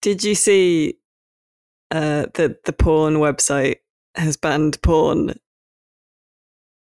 [0.00, 0.94] Did you see
[1.90, 3.76] uh, that the porn website
[4.14, 5.34] has banned porn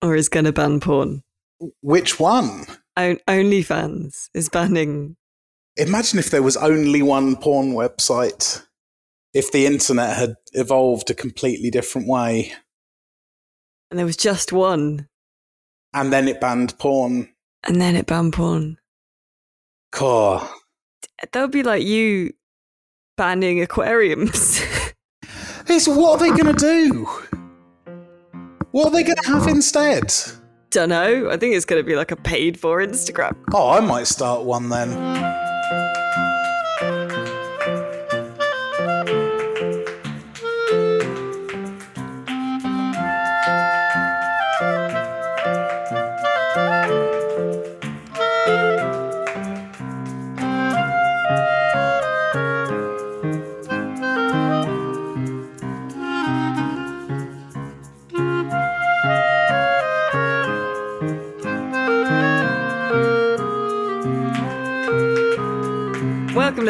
[0.01, 1.23] or is going to ban porn?
[1.81, 2.67] Which one?
[2.97, 5.17] O- OnlyFans is banning.
[5.77, 8.65] Imagine if there was only one porn website.
[9.33, 12.53] If the internet had evolved a completely different way.
[13.91, 15.09] And there was just one.
[15.95, 17.33] And then it banned porn.
[17.65, 18.79] And then it banned porn.
[19.91, 20.47] Core.
[21.33, 22.33] That would be like you
[23.17, 24.61] banning aquariums.
[25.67, 27.09] it's what are they going to do?
[28.71, 30.13] What are they going to have instead?
[30.71, 31.29] Don't know.
[31.31, 33.37] I think it's going to be like a paid for Instagram.
[33.53, 35.52] Oh, I might start one then.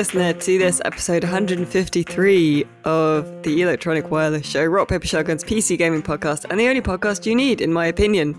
[0.03, 6.03] Listener, to this episode 153 of the Electronic Wireless Show, Rock Paper Shotgun's PC gaming
[6.03, 8.35] podcast, and the only podcast you need, in my opinion.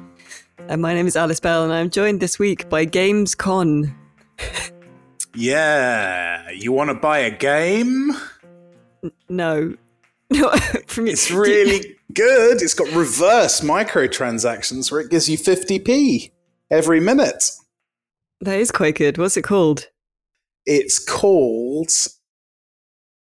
[0.67, 3.95] And my name is Alice Bell, and I'm joined this week by Games Con.
[5.35, 8.11] yeah, you want to buy a game?
[9.01, 9.77] N- no,
[10.87, 12.61] From it's really good.
[12.61, 16.29] It's got reverse microtransactions where it gives you 50p
[16.69, 17.51] every minute.
[18.41, 19.17] That is quite good.
[19.17, 19.87] What's it called?
[20.65, 21.91] It's called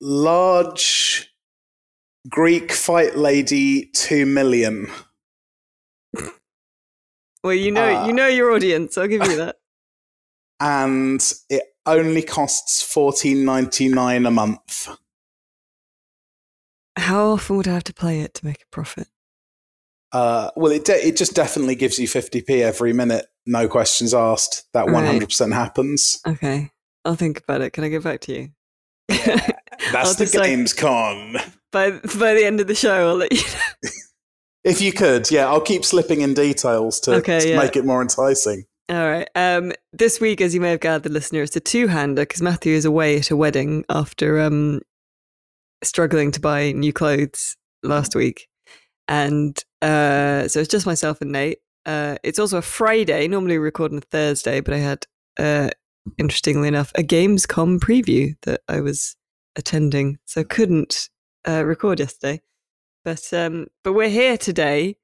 [0.01, 1.31] Large
[2.29, 4.89] Greek Fight Lady 2 Million.
[7.43, 8.99] Well, you know, uh, you know your audience.
[8.99, 9.57] I'll give you that.
[10.59, 11.21] And
[11.51, 14.89] it only costs fourteen ninety nine a month.
[16.97, 19.09] How often would I have to play it to make a profit?
[20.13, 24.65] Uh, well, it de- it just definitely gives you 50p every minute, no questions asked.
[24.73, 26.23] That 100% happens.
[26.27, 26.71] Okay.
[27.07, 27.73] I'll think about it.
[27.73, 28.49] Can I get back to you?
[29.09, 29.51] Yeah,
[29.93, 31.37] that's the games like, con.
[31.71, 33.91] By by the end of the show, I'll let you know.
[34.65, 37.59] if you could, yeah, I'll keep slipping in details to, okay, to yeah.
[37.59, 38.65] make it more enticing.
[38.89, 39.29] All right.
[39.35, 42.85] Um, this week, as you may have gathered, listener, it's a two-hander because Matthew is
[42.85, 44.81] away at a wedding after um,
[45.83, 48.49] struggling to buy new clothes last week,
[49.07, 51.59] and uh, so it's just myself and Nate.
[51.85, 53.29] Uh, it's also a Friday.
[53.29, 55.07] Normally, we record on a Thursday, but I had
[55.39, 55.71] uh,
[56.19, 59.17] interestingly enough, a Gamescom preview that I was
[59.57, 61.09] attending, so couldn't
[61.47, 62.41] uh, record yesterday.
[63.05, 64.97] But um, but we're here today,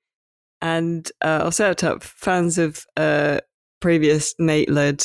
[0.61, 2.03] and uh, I'll set up.
[2.03, 3.41] Fans of uh,
[3.81, 5.05] previous Nate led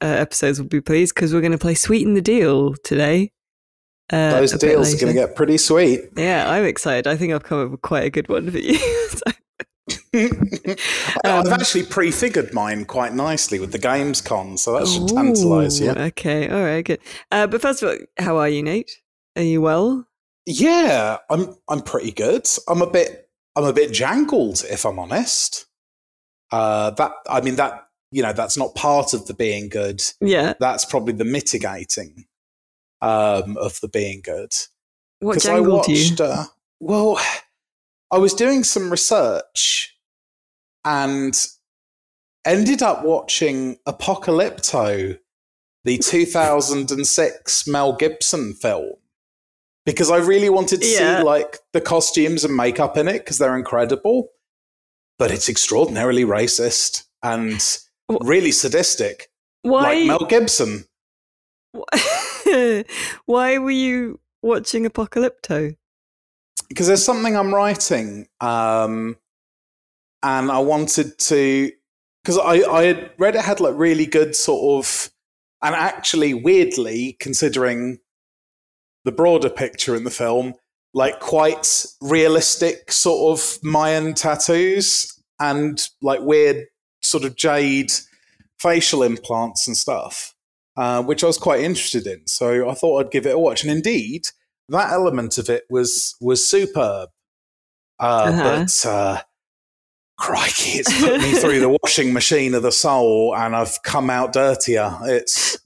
[0.00, 3.32] uh, episodes will be pleased because we're going to play Sweeten the Deal today.
[4.10, 6.00] Uh, Those deals are going to get pretty sweet.
[6.16, 7.06] Yeah, I'm excited.
[7.06, 8.74] I think I've come up with quite a good one for you.
[9.08, 9.32] so
[11.24, 15.80] I've um, actually prefigured mine quite nicely with the games con, so that should tantalise
[15.80, 15.90] you.
[15.90, 17.00] Okay, all right, good.
[17.30, 18.90] Uh, but first of all, how are you, Nate?
[19.36, 20.06] Are you well?
[20.46, 21.56] Yeah, I'm.
[21.68, 22.46] I'm pretty good.
[22.68, 23.28] I'm a bit.
[23.56, 25.66] I'm a bit jangled, if I'm honest.
[26.50, 30.02] Uh, that I mean that you know that's not part of the being good.
[30.20, 32.26] Yeah, that's probably the mitigating
[33.00, 34.52] um, of the being good.
[35.20, 36.24] What jangled I watched, you?
[36.24, 36.44] Uh,
[36.80, 37.20] well,
[38.12, 39.96] I was doing some research
[40.84, 41.34] and
[42.44, 45.18] ended up watching Apocalypto,
[45.84, 48.96] the 2006 Mel Gibson film,
[49.86, 51.20] because I really wanted to yeah.
[51.20, 54.28] see like the costumes and makeup in it because they're incredible,
[55.18, 57.64] but it's extraordinarily racist and
[58.20, 59.30] really sadistic,
[59.62, 59.94] Why?
[59.94, 60.84] like Mel Gibson.
[63.24, 65.76] Why were you watching Apocalypto?
[66.72, 68.28] Because there's something I'm writing.
[68.40, 69.16] Um,
[70.22, 71.70] and I wanted to
[72.22, 75.10] because I, I had read it had like really good sort of
[75.62, 77.98] and actually weirdly considering
[79.04, 80.54] the broader picture in the film
[80.94, 86.66] like quite realistic sort of mayan tattoos and like weird
[87.02, 87.92] sort of jade
[88.58, 90.34] facial implants and stuff
[90.76, 93.62] uh, which i was quite interested in so i thought i'd give it a watch
[93.62, 94.28] and indeed
[94.72, 97.08] that element of it was was superb
[98.02, 98.64] uh, uh-huh.
[98.64, 99.22] but uh,
[100.18, 104.32] crikey, it's put me through the washing machine of the soul and I've come out
[104.32, 104.96] dirtier.
[105.02, 105.58] It's.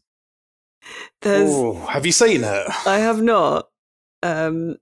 [1.25, 2.87] Ooh, have you seen it?
[2.87, 3.69] I have not.
[4.23, 4.76] Um,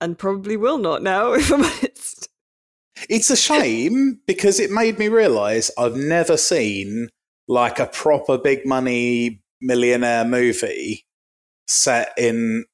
[0.00, 2.28] and probably will not now, if I'm honest.
[3.08, 7.08] It's a shame because it made me realize I've never seen
[7.46, 11.06] like a proper big money millionaire movie
[11.68, 12.64] set in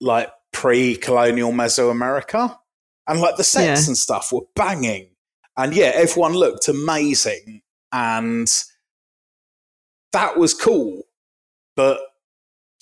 [0.00, 2.56] like pre-colonial Mesoamerica,
[3.06, 3.88] and like the sets Yeah.
[3.88, 5.10] and stuff were banging,
[5.56, 7.62] and yeah, everyone looked amazing,
[7.92, 8.48] and
[10.12, 11.02] that was cool.
[11.76, 12.00] But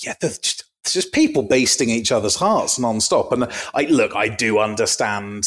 [0.03, 3.32] yeah, there's just, there's just people beasting each other's hearts non-stop.
[3.32, 5.44] And I look, I do understand.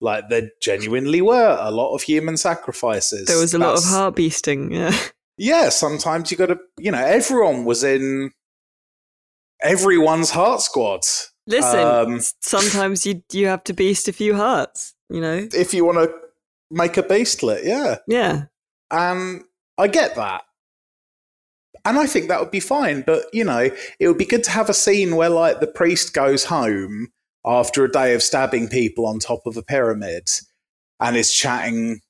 [0.00, 3.26] Like there genuinely were a lot of human sacrifices.
[3.26, 4.72] There was a lot of That's- heart beasting.
[4.72, 4.96] Yeah.
[5.36, 8.30] yeah, sometimes you got to, you know, everyone was in
[9.62, 11.00] everyone's heart squad.
[11.46, 14.94] Listen, Um, sometimes you you have to beast a few hearts.
[15.08, 15.48] You know.
[15.54, 16.14] If you want to
[16.70, 17.98] make a beastlet, yeah.
[18.06, 18.44] Yeah.
[18.90, 19.42] And
[19.78, 20.42] I get that.
[21.84, 23.02] And I think that would be fine.
[23.06, 26.12] But, you know, it would be good to have a scene where, like, the priest
[26.12, 27.08] goes home
[27.46, 30.28] after a day of stabbing people on top of a pyramid
[31.00, 32.00] and is chatting,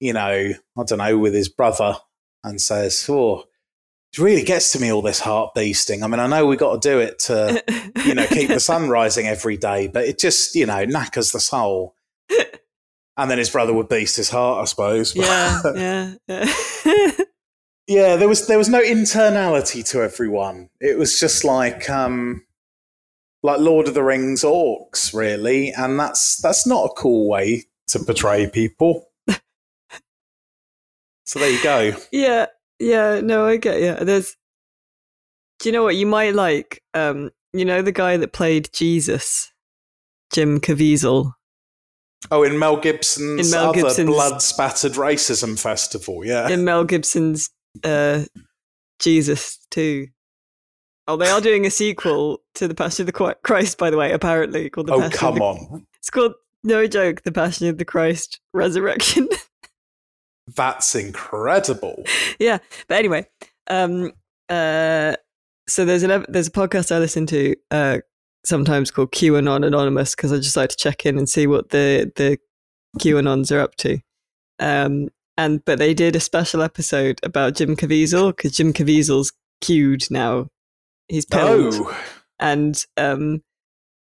[0.00, 1.96] you know, I don't know, with his brother
[2.44, 3.44] and says, Oh,
[4.12, 6.02] it really gets to me, all this heart beasting.
[6.02, 7.62] I mean, I know we got to do it to,
[8.04, 11.40] you know, keep the sun rising every day, but it just, you know, knackers the
[11.40, 11.94] soul.
[13.16, 15.14] And then his brother would beast his heart, I suppose.
[15.16, 15.60] yeah.
[15.74, 16.14] Yeah.
[16.28, 17.10] Yeah.
[17.88, 20.68] Yeah, there was there was no internality to everyone.
[20.78, 22.44] It was just like um
[23.42, 27.98] like Lord of the Rings orcs, really, and that's that's not a cool way to
[28.00, 29.08] portray people.
[31.24, 31.92] so there you go.
[32.12, 32.46] Yeah,
[32.78, 34.02] yeah, no, I get yeah.
[34.04, 34.36] There's,
[35.58, 36.82] do you know what you might like?
[36.94, 39.50] Um, you know the guy that played Jesus,
[40.32, 41.32] Jim Caviezel.
[42.30, 46.48] Oh, in Mel Gibson's, In Mel other Gibson's- blood spattered racism festival, yeah.
[46.48, 47.50] in Mel Gibson's
[47.84, 48.24] uh,
[48.98, 50.08] Jesus too.
[51.06, 54.12] Oh, they are doing a sequel to the Passion of the Christ, by the way.
[54.12, 55.86] Apparently, called the oh, Passion of come the- on.
[55.98, 56.34] It's called
[56.64, 59.28] no joke, the Passion of the Christ Resurrection.
[60.54, 62.04] That's incredible.
[62.38, 63.26] yeah, but anyway,
[63.68, 64.12] um,
[64.48, 65.14] uh,
[65.68, 67.98] so there's an there's a podcast I listen to uh,
[68.44, 72.10] sometimes called QAnon Anonymous because I just like to check in and see what the
[72.16, 72.38] the
[72.98, 73.98] QAnons are up to.
[74.58, 80.04] Um, and but they did a special episode about Jim Caviezel because Jim Caviezel's queued
[80.10, 80.48] now.
[81.08, 82.04] He's pilled Oh,
[82.38, 83.42] and um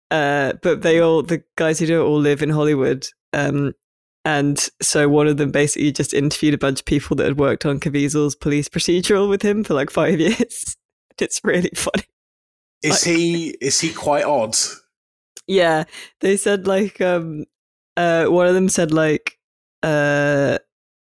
[0.09, 3.73] uh but they all the guys who do it all live in hollywood um
[4.25, 7.65] and so one of them basically just interviewed a bunch of people that had worked
[7.65, 10.77] on Caviezel's police procedural with him for like five years.
[11.19, 12.05] It's really funny.
[12.81, 14.57] Is he is he quite odd?
[15.47, 15.83] yeah.
[16.21, 17.45] They said like um
[17.95, 19.37] uh one of them said like
[19.83, 20.57] uh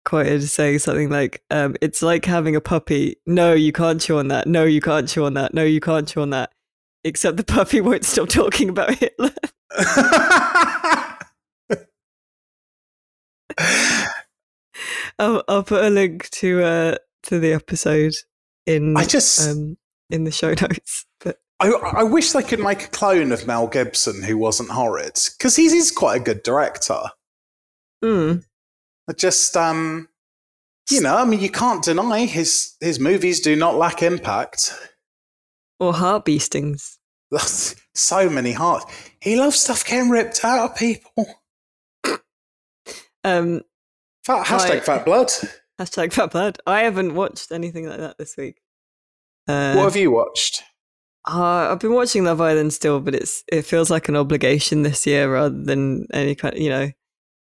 [0.03, 3.17] quoted saying something like um it's like having a puppy.
[3.27, 4.47] No you can't chew on that.
[4.47, 5.53] No you can't chew on that.
[5.53, 6.51] No you can't chew on that.
[7.03, 9.29] Except the puppy won't stop talking about hitler
[15.19, 18.13] I'll, I'll put a link to uh to the episode
[18.65, 19.77] in I just um
[20.09, 23.67] in the show notes but I, I wish they could make a clone of Mel
[23.67, 26.99] Gibson who wasn't horrid because he's, he's quite a good director.
[28.03, 28.43] mm,
[29.09, 30.09] I just um
[30.89, 34.73] you know I mean you can't deny his his movies do not lack impact.
[35.79, 36.97] or heart beastings
[37.95, 38.85] so many hearts.
[39.21, 41.25] He loves stuff getting ripped out of people.
[43.23, 43.61] Um
[44.25, 45.27] Fat, hashtag I- fat blood.
[45.79, 46.59] Hashtag fat blood.
[46.67, 48.61] I haven't watched anything like that this week.
[49.47, 50.63] Uh, what have you watched?
[51.27, 55.05] uh, I've been watching Love Island still, but it's it feels like an obligation this
[55.07, 56.57] year rather than any kind.
[56.57, 56.91] You know,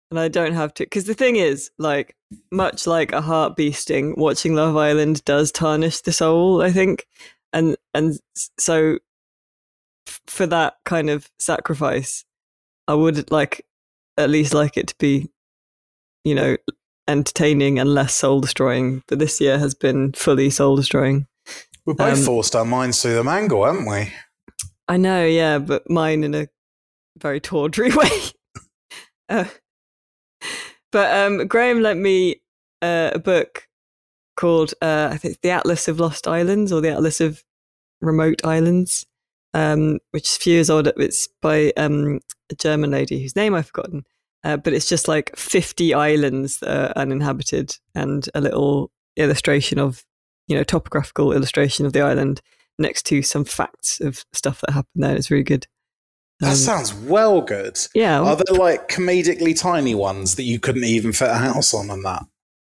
[0.10, 2.15] and I don't have to because the thing is, like,
[2.51, 6.62] much like a heart beasting, watching Love Island does tarnish the soul.
[6.62, 7.06] I think,
[7.51, 8.18] and and
[8.58, 8.98] so
[10.08, 12.25] f- for that kind of sacrifice,
[12.88, 13.65] I would like
[14.18, 15.30] at least like it to be,
[16.24, 16.58] you know,
[17.08, 19.03] entertaining and less soul destroying.
[19.08, 21.27] But this year has been fully soul destroying.
[21.86, 24.13] We both um, forced our minds through the mangle, haven't we?
[24.88, 26.48] I know, yeah, but mine in a
[27.18, 28.10] very tawdry way.
[29.30, 29.46] uh,
[30.92, 32.42] but um, Graham lent me
[32.82, 33.68] uh, a book
[34.36, 37.44] called uh, I think The Atlas of Lost Islands or The Atlas of
[38.01, 39.06] Remote Islands,
[39.53, 40.88] um, which is a few years old.
[40.88, 44.06] It's by um, a German lady whose name I've forgotten.
[44.44, 50.04] Uh, but it's just like 50 islands that are uninhabited and a little illustration of,
[50.48, 52.42] you know, topographical illustration of the island
[52.78, 55.16] next to some facts of stuff that happened there.
[55.16, 55.68] It's really good.
[56.40, 57.78] That Um, sounds well good.
[57.94, 58.20] yeah.
[58.20, 62.04] Are there like comedically tiny ones that you couldn't even fit a house on and
[62.04, 62.24] that?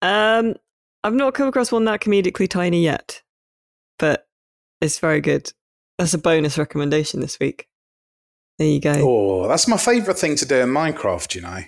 [0.02, 0.56] Um,
[1.04, 3.22] I've not come across one that comedically tiny yet,
[3.98, 4.26] but
[4.80, 5.52] it's very good.
[5.98, 7.68] That's a bonus recommendation this week.
[8.62, 8.94] There you go.
[8.98, 11.62] Oh, that's my favourite thing to do in Minecraft, you know.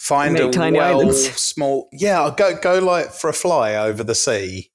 [0.00, 1.30] Find a tiny well islands.
[1.40, 4.72] small yeah, I'll go go like for a fly over the sea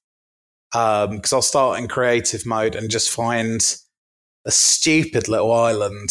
[0.72, 3.62] because I'll start in creative mode and just find
[4.46, 6.10] a stupid little island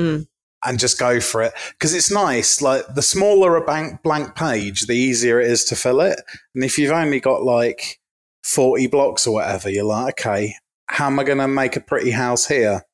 [0.00, 0.26] Mm.
[0.64, 2.62] and just go for it because it's nice.
[2.62, 6.18] Like the smaller a blank blank page, the easier it is to fill it.
[6.54, 8.00] And if you've only got like
[8.42, 10.54] forty blocks or whatever, you're like, okay,
[10.86, 12.86] how am I going to make a pretty house here?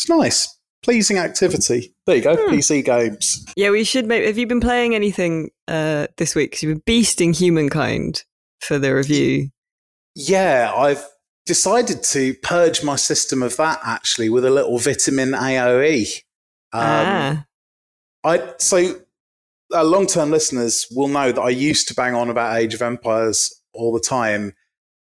[0.00, 1.94] It's nice, pleasing activity.
[2.06, 2.54] There you go, Hmm.
[2.54, 3.44] PC games.
[3.54, 4.24] Yeah, we should maybe.
[4.24, 6.52] Have you been playing anything uh, this week?
[6.52, 8.24] Because you've been beasting Humankind
[8.60, 9.50] for the review.
[10.14, 11.04] Yeah, I've
[11.44, 16.22] decided to purge my system of that actually with a little vitamin AOE.
[16.72, 17.44] Um, ah,
[18.24, 19.00] I so
[19.74, 23.54] uh, long-term listeners will know that I used to bang on about Age of Empires
[23.74, 24.54] all the time,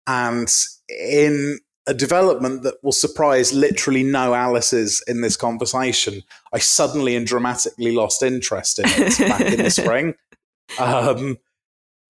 [0.06, 0.50] and
[0.88, 7.26] in a development that will surprise literally no Alice's in this conversation, I suddenly and
[7.26, 10.14] dramatically lost interest in it back in the spring.
[10.78, 11.38] Um,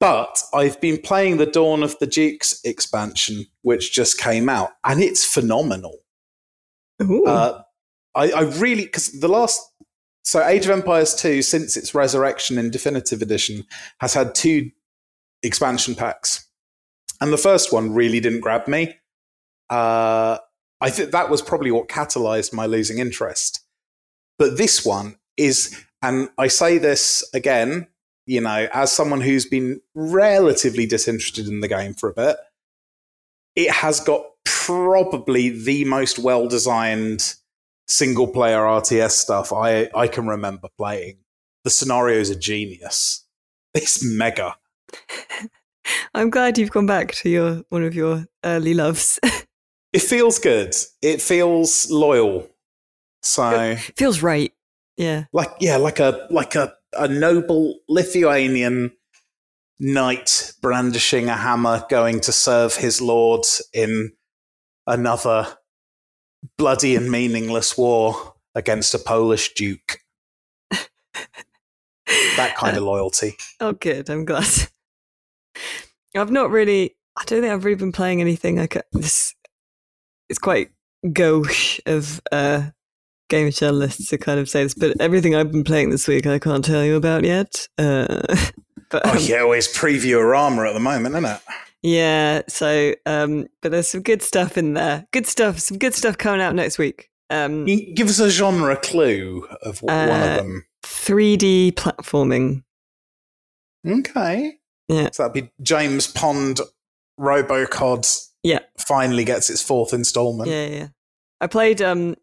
[0.00, 5.00] but I've been playing the Dawn of the Dukes expansion, which just came out, and
[5.00, 5.99] it's phenomenal.
[7.28, 7.62] Uh,
[8.16, 9.61] I, I really because the last
[10.25, 13.64] so Age of Empires two since its resurrection in definitive edition
[14.00, 14.73] has had two
[15.44, 16.49] expansion packs,
[17.20, 18.98] and the first one really didn't grab me.
[19.71, 20.39] Uh,
[20.81, 23.61] I think that was probably what catalyzed my losing interest.
[24.39, 27.89] But this one is, and I say this again,
[28.27, 32.37] you know, as someone who's been relatively disinterested in the game for a bit,
[33.57, 37.35] it has got probably the most well designed
[37.89, 41.19] single player RTS stuff I, I can remember playing.
[41.65, 43.25] The scenarios are genius.
[43.75, 44.57] It's mega.
[46.15, 49.19] I'm glad you've gone back to your one of your early loves.
[49.99, 50.76] It feels good.
[51.02, 52.49] It feels loyal.
[53.21, 54.52] So it Feels right.
[54.97, 55.25] Yeah.
[55.33, 58.93] like yeah, like a like a, a noble Lithuanian
[59.81, 64.12] knight brandishing a hammer going to serve his lord in
[64.87, 65.47] another
[66.57, 69.99] bloody and meaningless war against a Polish duke.
[72.37, 73.37] That kind of uh, loyalty.
[73.59, 74.09] Oh, good.
[74.09, 74.47] I'm glad.
[76.14, 76.95] I've not really.
[77.17, 78.59] I don't think I've really been playing anything.
[78.59, 79.35] Like this,
[80.28, 80.70] it's quite
[81.12, 82.70] gauche of uh,
[83.28, 86.38] game journalists to kind of say this, but everything I've been playing this week, I
[86.38, 87.68] can't tell you about yet.
[87.78, 88.23] Uh,
[88.90, 91.40] but Oh um, yeah, always preview armor at the moment, isn't it?
[91.82, 92.42] yeah.
[92.49, 95.06] So, um, but there's some good stuff in there.
[95.12, 95.58] Good stuff.
[95.61, 97.08] Some good stuff coming out next week.
[97.30, 100.64] Um, Give us a genre clue of one Uh, of them.
[100.82, 102.62] 3D platforming.
[103.87, 104.54] Okay.
[104.88, 105.11] Yeah.
[105.12, 106.61] So that'd be James Pond
[107.20, 108.61] Robocod Yeah.
[108.78, 110.50] finally gets its fourth installment.
[110.50, 110.88] Yeah, yeah.
[111.40, 112.17] I played um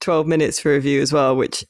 [0.00, 1.64] 12 minutes for review as well, which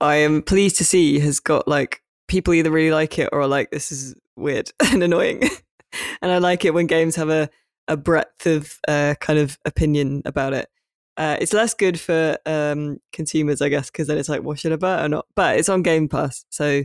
[0.00, 3.48] I am pleased to see has got like people either really like it or are
[3.48, 5.42] like this is weird and annoying.
[6.22, 7.50] and I like it when games have a,
[7.86, 10.68] a breadth of uh, kind of opinion about it.
[11.16, 14.72] Uh, it's less good for um, consumers, I guess, because then it's like, what should
[14.72, 15.26] I buy or not?
[15.36, 16.82] But it's on Game Pass, so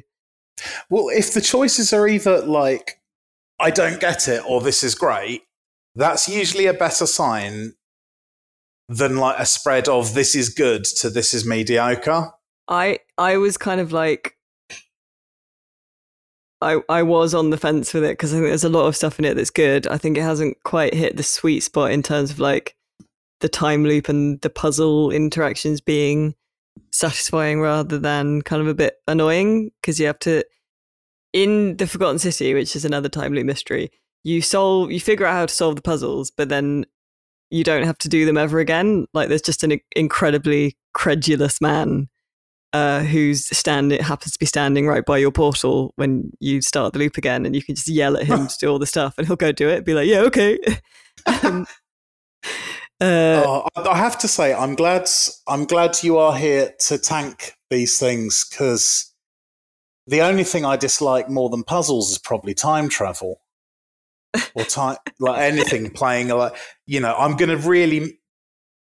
[0.89, 3.00] Well, if the choices are either like,
[3.60, 5.42] I don't get it or this is great,
[6.00, 7.74] that's usually a better sign
[8.88, 12.32] than like a spread of this is good to this is mediocre.
[12.68, 14.36] I I was kind of like
[16.62, 18.96] I I was on the fence with it because I think there's a lot of
[18.96, 19.88] stuff in it that's good.
[19.88, 22.75] I think it hasn't quite hit the sweet spot in terms of like
[23.41, 26.36] the time loop and the puzzle interactions being
[26.91, 30.44] satisfying rather than kind of a bit annoying because you have to
[31.32, 33.91] in the Forgotten City, which is another time loop mystery,
[34.24, 36.86] you solve you figure out how to solve the puzzles, but then
[37.50, 39.08] you don't have to do them ever again.
[39.14, 42.10] Like there's just an incredibly credulous man
[42.74, 47.00] uh, who's standing happens to be standing right by your portal when you start the
[47.00, 49.28] loop again, and you can just yell at him to do all the stuff, and
[49.28, 49.86] he'll go do it.
[49.86, 50.60] Be like, yeah, okay.
[51.44, 51.66] um,
[53.02, 55.10] uh, Oh, I I have to say, I'm glad.
[55.48, 59.14] I'm glad you are here to tank these things because
[60.06, 63.42] the only thing I dislike more than puzzles is probably time travel
[64.56, 66.28] or time, like anything playing.
[66.30, 66.56] Like
[66.86, 68.20] you know, I'm going to really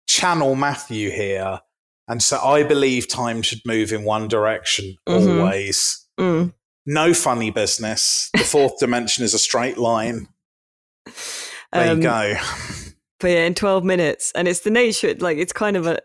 [0.08, 1.60] channel Matthew here,
[2.08, 5.40] and so I believe time should move in one direction Mhm.
[5.40, 6.08] always.
[6.20, 6.54] mm.
[6.86, 8.30] No funny business.
[8.34, 10.28] The fourth dimension is a straight line.
[11.72, 12.36] There Um, you go.
[13.20, 14.32] but yeah, in 12 minutes.
[14.36, 16.00] And it's the nature, like, it's kind of a,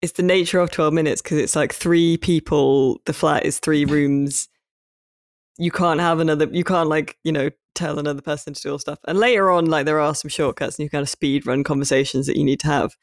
[0.00, 3.84] it's the nature of 12 minutes because it's like three people, the flat is three
[3.84, 4.48] rooms.
[5.58, 8.78] You can't have another, you can't, like, you know, tell another person to do all
[8.78, 8.98] stuff.
[9.06, 12.26] And later on, like, there are some shortcuts and you kind of speed run conversations
[12.26, 12.96] that you need to have.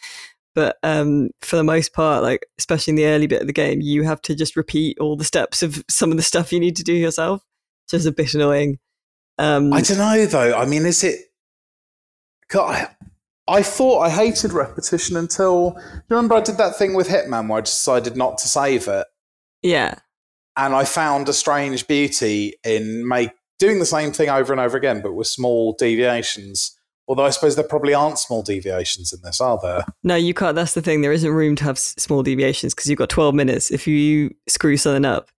[0.55, 3.81] But um, for the most part, like, especially in the early bit of the game,
[3.81, 6.75] you have to just repeat all the steps of some of the stuff you need
[6.77, 7.43] to do yourself,
[7.85, 8.79] which is a bit annoying.
[9.37, 10.53] Um, I don't know though.
[10.53, 11.19] I mean, is it?
[12.49, 12.89] God,
[13.47, 15.77] I, I thought I hated repetition until.
[15.77, 19.07] You remember I did that thing with Hitman where I decided not to save it?
[19.61, 19.95] Yeah.
[20.57, 24.77] And I found a strange beauty in make, doing the same thing over and over
[24.77, 26.75] again, but with small deviations.
[27.07, 29.83] Although I suppose there probably aren't small deviations in this, are there?
[30.03, 30.55] No, you can't.
[30.55, 31.01] That's the thing.
[31.01, 33.71] There isn't room to have small deviations because you've got 12 minutes.
[33.71, 35.29] If you screw something up,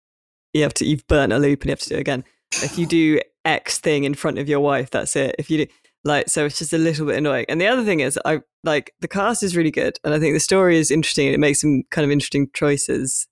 [0.53, 2.25] you have to, you've burnt a loop and you have to do it again.
[2.55, 5.35] If you do X thing in front of your wife, that's it.
[5.39, 5.71] If you do,
[6.03, 7.45] like, so it's just a little bit annoying.
[7.47, 9.97] And the other thing is, I like the cast is really good.
[10.03, 13.27] And I think the story is interesting and it makes some kind of interesting choices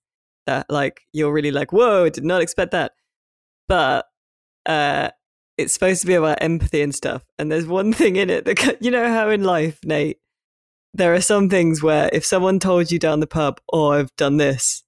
[0.46, 2.92] that, like, you're really like, whoa, did not expect that.
[3.68, 4.06] But,
[4.66, 5.10] uh,
[5.58, 7.24] it's supposed to be about empathy and stuff.
[7.38, 10.18] And there's one thing in it that, you know, how in life, Nate,
[10.94, 14.38] there are some things where if someone told you down the pub, oh, I've done
[14.38, 14.82] this,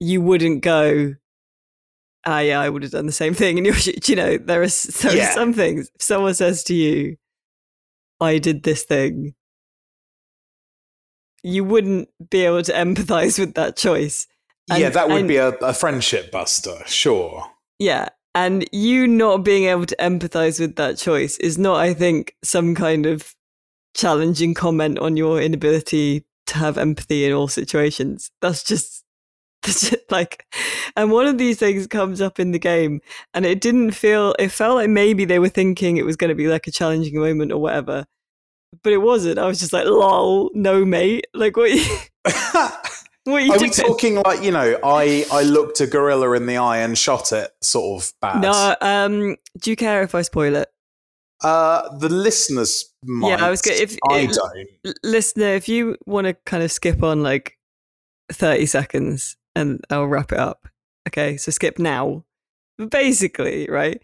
[0.00, 1.14] you wouldn't go,
[2.26, 3.58] ah, yeah, I would have done the same thing.
[3.58, 5.34] And you're, you know, there are, s- there Yeah.
[5.34, 5.90] some things.
[5.94, 7.16] If someone says to you,
[8.20, 9.34] I did this thing,
[11.42, 14.26] you wouldn't be able to empathize with that choice.
[14.74, 17.50] yeah, that would and- be a, a friendship buster, sure.
[17.78, 18.08] Yeah.
[18.34, 22.74] And you not being able to empathize with that choice is not, I think, some
[22.74, 23.34] kind of
[23.94, 28.32] challenging comment on your inability to have empathy in all situations.
[28.40, 29.04] That's just,
[29.62, 30.44] that's just like,
[30.96, 33.00] and one of these things comes up in the game,
[33.32, 36.34] and it didn't feel, it felt like maybe they were thinking it was going to
[36.34, 38.04] be like a challenging moment or whatever.
[38.82, 39.38] But it wasn't.
[39.38, 41.28] I was just like, lol, no, mate.
[41.32, 41.70] Like, what
[43.24, 46.56] what you Are we talking like, you know, I, I looked a gorilla in the
[46.58, 48.42] eye and shot it sort of bad?
[48.42, 50.70] No, um, do you care if I spoil it?
[51.42, 53.28] Uh, the listeners might.
[53.38, 54.96] Yeah, I was gonna- if- I if- don't.
[55.02, 57.58] Listener, if you want to kind of skip on like
[58.32, 60.68] 30 seconds and I'll wrap it up.
[61.08, 62.24] Okay, so skip now.
[62.78, 64.02] But basically, right,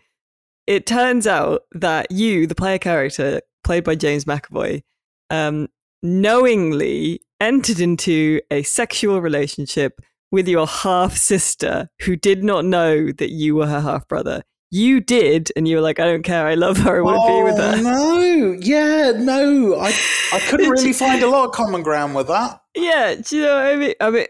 [0.67, 4.83] it turns out that you, the player character played by James McAvoy,
[5.31, 5.69] um,
[6.03, 13.31] knowingly entered into a sexual relationship with your half sister who did not know that
[13.31, 14.43] you were her half brother.
[14.73, 17.27] You did, and you were like, I don't care, I love her, I want to
[17.27, 17.99] be with oh, her.
[17.99, 18.57] Oh, no.
[18.61, 19.75] Yeah, no.
[19.81, 19.93] I,
[20.33, 22.61] I couldn't really find a lot of common ground with that.
[22.77, 23.95] Yeah, do you know what I mean?
[24.01, 24.27] I mean,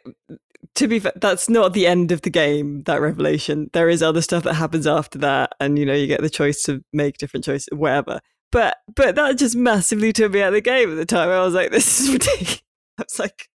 [0.77, 2.83] to be fair, that's not the end of the game.
[2.85, 3.69] That revelation.
[3.75, 6.63] There is other stuff that happens after that, and you know, you get the choice
[6.65, 8.21] to make different choices, whatever.
[8.51, 11.29] But but that just massively took me out of the game at the time.
[11.29, 12.63] I was like, this is ridiculous.
[13.01, 13.49] I was like,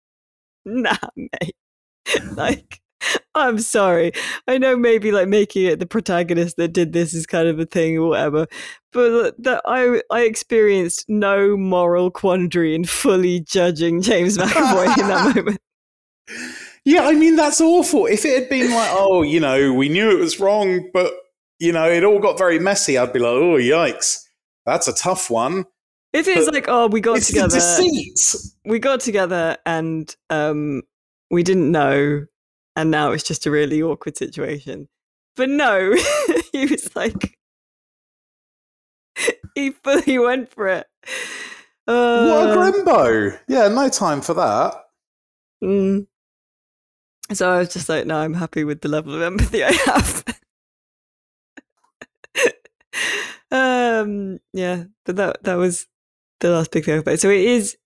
[0.65, 1.57] nah, mate.
[2.33, 2.81] like,
[3.35, 4.13] I'm sorry.
[4.49, 7.67] I know maybe like making it the protagonist that did this is kind of a
[7.67, 8.47] thing or whatever,
[8.93, 15.37] but that I I experienced no moral quandary in fully judging James McAvoy in that
[15.37, 15.61] moment.
[16.87, 18.07] Yeah, I mean, that's awful.
[18.07, 21.13] If it had been like, oh, you know, we knew it was wrong, but,
[21.59, 24.23] you know, it all got very messy, I'd be like, oh, yikes.
[24.67, 25.65] That's a tough one.
[26.15, 27.59] If it's But like, oh, we got it's together,
[28.65, 30.83] we got together, and um,
[31.29, 32.25] we didn't know,
[32.77, 34.89] and now it's just a really awkward situation.
[35.35, 35.93] But no,
[36.53, 37.37] he was like,
[39.57, 40.87] he fully went for it.
[41.87, 43.39] What a Uh, Grimbo.
[43.49, 44.75] Yeah, no time for that.
[45.63, 46.07] mm.
[47.33, 50.25] So I was just like, no, I'm happy with the level of empathy I have.
[53.51, 55.87] um, yeah, but that that was
[56.41, 57.21] the last big thing about it.
[57.21, 57.77] So it is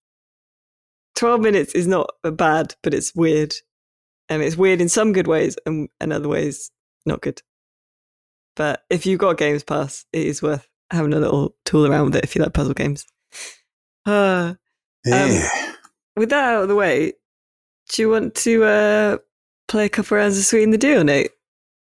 [1.17, 3.55] 12 minutes is not bad, but it's weird.
[4.29, 6.71] And it's weird in some good ways and, and other ways
[7.07, 7.41] not good.
[8.57, 12.17] But if you've got Games Pass, it is worth having a little tool around with
[12.17, 13.05] it if you like puzzle games.
[14.07, 14.55] Uh,
[15.05, 15.75] Yeah.
[16.17, 17.13] with that out of the way,
[17.91, 19.19] do you want to uh,
[19.69, 21.31] play a couple rounds of Sweeten the Deal, Nate?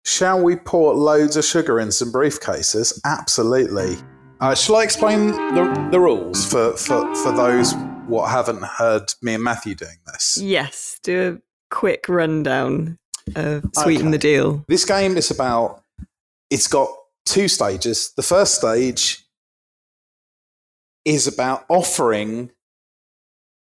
[0.03, 2.99] Shall we pour loads of sugar in some briefcases?
[3.05, 3.97] Absolutely.
[4.39, 7.73] Uh, shall I explain the, the rules for, for, for those
[8.07, 10.37] what haven't heard me and Matthew doing this?
[10.41, 12.99] Yes, do a quick rundown
[13.35, 14.11] of Sweeten Okay.
[14.11, 14.65] the Deal.
[14.67, 15.83] This game is about,
[16.49, 16.89] it's got
[17.25, 18.13] two stages.
[18.15, 19.25] The first stage
[21.03, 22.51] is about offering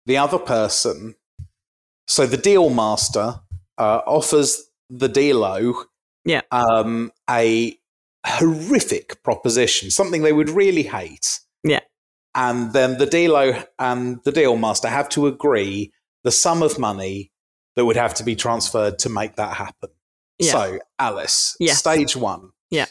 [0.06, 1.14] the other person,
[2.06, 3.40] so the deal master
[3.78, 5.84] uh, offers the dealo
[6.24, 6.42] Yeah.
[6.50, 7.76] um, a
[8.26, 11.40] horrific proposition, something they would really hate.
[11.64, 11.80] Yeah.
[12.34, 15.92] And then the dealo and the deal master have to agree
[16.24, 17.32] the sum of money
[17.76, 19.90] that would have to be transferred to make that happen.
[20.38, 20.52] Yeah.
[20.52, 21.74] So, Alice, Yeah.
[21.74, 22.50] stage one.
[22.70, 22.86] Yeah.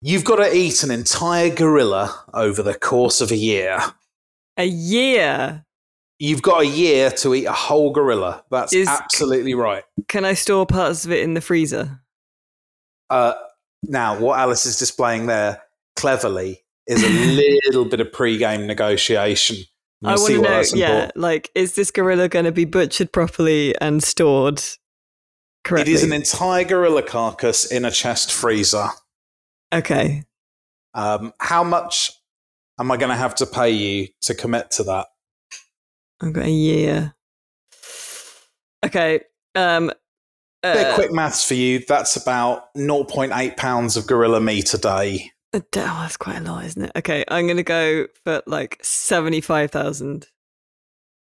[0.00, 3.80] You've got to eat an entire gorilla over the course of a year.
[4.56, 5.64] A year.
[6.18, 8.44] You've got a year to eat a whole gorilla.
[8.50, 9.84] That's Is- absolutely right.
[10.08, 12.00] Can I store parts of it in the freezer?
[13.10, 13.34] Uh,
[13.82, 15.62] now, what Alice is displaying there
[15.96, 17.08] cleverly is a
[17.66, 19.56] little bit of pre-game negotiation.
[20.04, 24.02] I want to know, yeah, like, is this gorilla going to be butchered properly and
[24.02, 24.60] stored
[25.62, 25.92] correctly?
[25.92, 28.88] It is an entire gorilla carcass in a chest freezer.
[29.72, 30.24] okay.
[30.94, 32.10] Um, how much
[32.78, 35.06] am I going to have to pay you to commit to that?
[36.20, 37.14] I've got a year.
[38.84, 39.20] Okay.
[39.54, 39.92] Um,
[40.62, 41.84] Bit uh, quick maths for you.
[41.86, 45.32] That's about 0.8 pounds of gorilla meat a day.
[45.54, 46.92] Oh, that's quite a lot, isn't it?
[46.96, 50.28] Okay, I'm gonna go for like seventy-five thousand.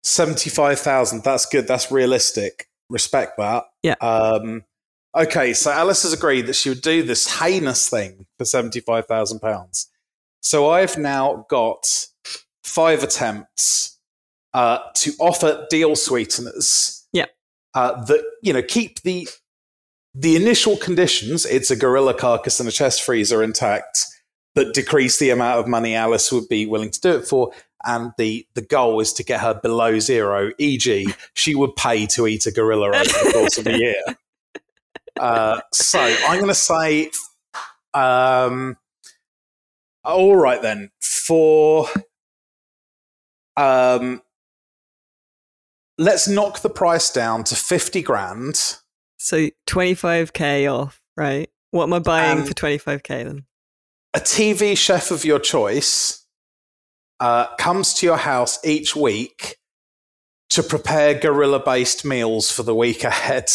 [0.03, 1.23] 75,000.
[1.23, 1.67] That's good.
[1.67, 2.69] That's realistic.
[2.89, 3.65] Respect that.
[3.83, 3.95] Yeah.
[4.01, 4.65] Um,
[5.17, 9.87] okay, so Alice has agreed that she would do this heinous thing for £75,000.
[10.41, 12.07] So I've now got
[12.65, 13.99] five attempts
[14.55, 17.00] uh, to offer deal sweeteners.
[17.75, 19.29] Uh, that, you know, keep the
[20.15, 24.07] the initial conditions, it's a gorilla carcass and a chest freezer intact,
[24.57, 27.53] but decrease the amount of money Alice would be willing to do it for
[27.85, 30.53] and the the goal is to get her below zero.
[30.59, 34.03] E.g., she would pay to eat a gorilla over the course of a year.
[35.19, 37.11] Uh, so I'm going to say,
[37.95, 38.77] um,
[40.05, 41.89] all right then for
[43.57, 44.23] um,
[46.01, 48.77] let's knock the price down to fifty grand.
[49.19, 51.49] So twenty-five k off, right?
[51.71, 53.45] What am I buying for twenty-five k then?
[54.13, 56.27] a TV chef of your choice
[57.21, 59.57] uh, comes to your house each week
[60.49, 63.49] to prepare gorilla based meals for the week ahead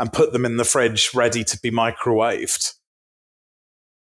[0.00, 2.74] and put them in the fridge ready to be microwaved.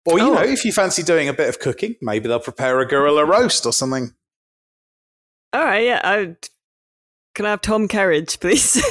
[0.06, 0.34] Or, you Oh.
[0.34, 3.66] know, if you fancy doing a bit of cooking, maybe they'll prepare a gorilla roast
[3.66, 4.14] or something.
[5.52, 6.00] All right, yeah.
[6.04, 6.36] I
[7.38, 8.84] can I have Tom Kerridge, please?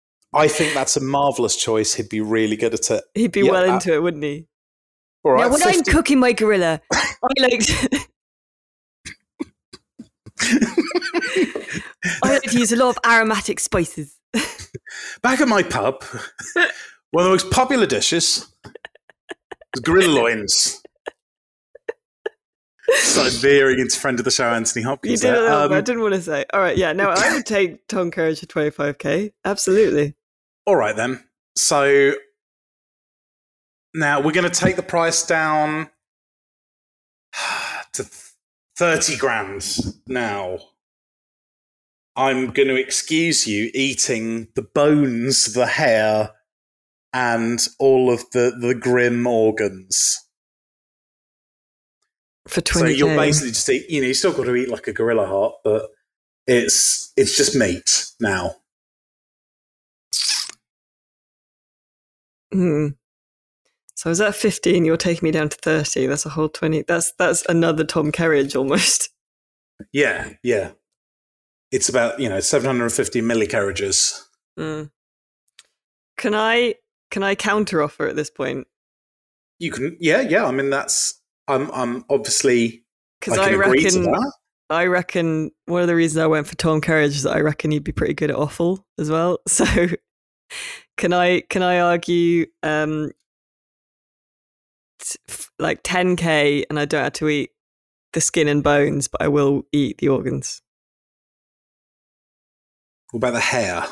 [0.34, 1.94] I think that's a marvelous choice.
[1.94, 3.04] He'd be really good at it.
[3.14, 4.48] He'd be Yeah, well uh, into it, wouldn't he?
[5.22, 7.06] All right, now, when I'm cooking my gorilla, I
[7.38, 7.62] like
[12.24, 14.18] I like to use a lot of aromatic spices.
[15.22, 16.02] Back at my pub,
[17.12, 20.81] one of the most popular dishes was gorilla loins.
[22.88, 25.22] Started veering into friend of the show, Anthony Hopkins.
[25.22, 25.72] You did little Um.
[25.72, 26.44] I didn't want to say.
[26.52, 26.92] All right, yeah.
[26.92, 29.32] No, I would take Tom Kerridge for twenty-five k.
[29.44, 30.14] Absolutely.
[30.66, 31.22] all right, then.
[31.56, 32.14] So
[33.94, 35.90] now we're going to take the price down
[37.92, 38.06] to
[38.78, 40.58] 30 grand now.
[42.16, 46.32] I'm going to excuse you eating the bones, the hair,
[47.12, 50.18] and all of the, the grim organs.
[52.48, 54.88] For 20 So you're basically just eat, you know, you still got to eat like
[54.88, 55.90] a gorilla heart, but
[56.46, 58.56] it's it's just meat now.
[62.52, 62.88] Hmm.
[63.94, 64.84] So is that fifteen?
[64.84, 66.06] You're taking me down to thirty.
[66.06, 66.82] That's a whole twenty.
[66.82, 69.10] That's that's another Tom Kerridge almost.
[69.92, 70.72] Yeah, yeah.
[71.72, 74.22] It's about, you know, 750 millicarriages.
[74.58, 74.90] Mm.
[76.18, 76.76] Can I
[77.10, 78.66] can I counter offer at this point?
[79.58, 80.44] You can, yeah, yeah.
[80.44, 81.20] I mean, that's,
[81.54, 82.84] I'm, I'm obviously,
[83.20, 84.30] Because I I, can agree to reckon.
[84.70, 87.70] I reckon one of the reasons I went for Tom Kerridge is that I reckon
[87.70, 89.38] he'd be pretty good at offal as well.
[89.48, 89.64] So
[90.98, 93.10] can I can I argue um
[95.00, 97.50] t- f- like 10k and I don't have to eat
[98.12, 100.60] the skin and bones, but I will eat the organs.
[103.10, 103.86] What about the hair?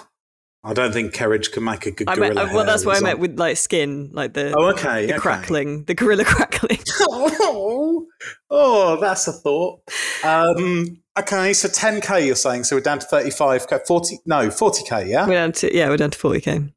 [0.62, 3.00] I don't think Kerridge can make a good gorilla meant, uh, well, that's what I
[3.00, 5.06] meant with like skin, like the Oh, okay.
[5.06, 5.18] the okay.
[5.20, 6.78] crackling, the gorilla crackling.
[7.08, 8.06] oh,
[8.50, 9.80] oh, that's a thought.
[10.22, 15.26] Um, okay, so 10k you're saying, so we're down to 35k, 40, no, 40k, yeah?
[15.26, 16.72] we're down to yeah, we're down to 40k.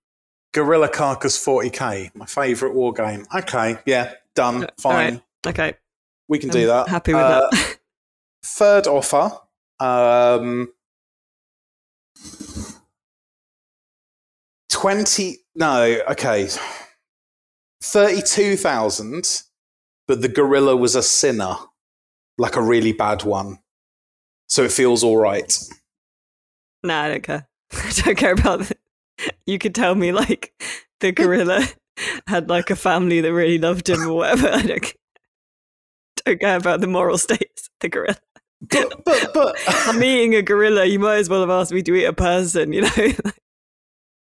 [0.54, 3.26] Gorilla Carcass 40k, my favourite war game.
[3.36, 4.96] Okay, yeah, done, Uh, fine.
[4.96, 5.22] alright.
[5.46, 5.74] Okay,
[6.30, 6.88] We can I'm do that.
[6.88, 7.78] Happy with Uh, that.
[8.46, 9.32] Third offer.
[9.82, 10.72] Um,
[14.74, 16.50] 20, no, okay.
[17.84, 19.44] 32,000,
[20.08, 21.54] but the gorilla was a sinner,
[22.40, 23.60] like a really bad one.
[24.48, 25.56] So it feels all right.
[26.84, 27.48] Nah, I don't care.
[27.72, 28.80] I don't care about it.
[29.46, 30.54] You could tell me like
[31.02, 31.64] the gorilla
[32.28, 34.48] had like a family that really loved him or whatever.
[34.54, 34.94] I don't, ca-
[36.26, 38.18] don't care about the moral states of the gorilla.
[38.60, 40.86] But, but, but I'm eating a gorilla.
[40.86, 43.14] You might as well have asked me to eat a person, you know?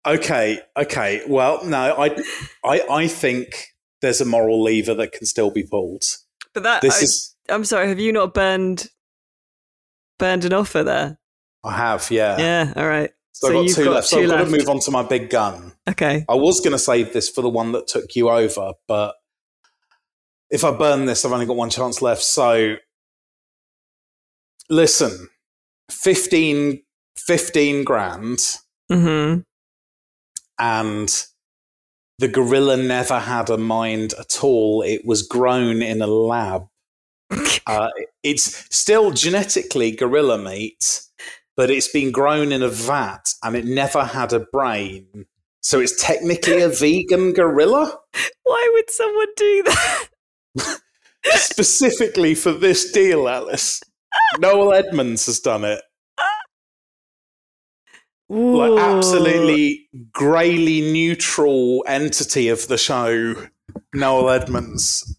[0.06, 1.22] Okay, okay.
[1.28, 2.16] Well, no, I,
[2.64, 3.68] I, I think
[4.00, 6.04] there's a moral lever that can still be pulled.
[6.54, 7.88] but that This I, is, I'm sorry.
[7.88, 8.88] Have you not burned
[10.18, 11.18] burned an offer there?
[11.64, 12.38] I have, yeah.
[12.38, 12.72] Yeah.
[12.76, 13.10] All right.
[13.32, 14.06] So, So I've got you've two got left.
[14.08, 15.72] So I've got to move on to my big gun.
[15.88, 16.24] Okay.
[16.28, 19.14] I was going to save this for the one that took you over, but
[20.50, 22.22] if I burn this, I've only got one chance left.
[22.22, 22.76] So
[24.68, 25.28] listen,
[25.90, 26.82] 15,
[27.16, 28.38] 15 grand,
[28.90, 29.38] hmm
[30.62, 31.26] and
[32.20, 34.80] the gorilla never had a mind at all.
[34.82, 36.68] It was grown in a lab.
[37.64, 37.88] Uh,
[38.24, 41.02] it's still genetically gorilla meat,
[41.56, 45.26] but it's been grown in a vat and it never had a brain.
[45.62, 47.96] So it's technically a vegan gorilla,
[48.42, 50.08] Why would someone do that?
[51.36, 53.80] specifically for this deal, Alice.
[54.40, 55.82] Noel Edmonds has done it.
[58.34, 63.34] Like absolutely greyly neutral entity of the show,
[63.92, 65.18] Noel Edmonds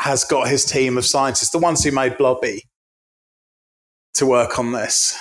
[0.00, 2.62] has got his team of scientists, the ones who made Blobby,
[4.14, 5.18] to work on this.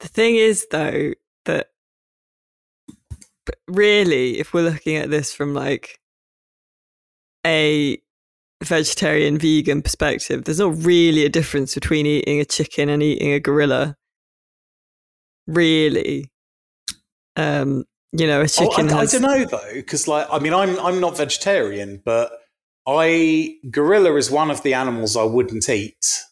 [0.00, 1.12] The thing is, though,
[1.44, 1.68] that
[3.68, 6.00] really, if we're looking at this from like
[7.46, 7.98] a
[8.64, 13.38] vegetarian vegan perspective, there's not really a difference between eating a chicken and eating a
[13.38, 13.96] gorilla.
[15.46, 16.30] Really,
[17.36, 19.12] um, you know, a Oh, chicken I, I has.
[19.12, 22.32] don't know though, because like I mean, I'm I'm not vegetarian, but
[22.86, 26.22] I gorilla is one of the animals I wouldn't eat.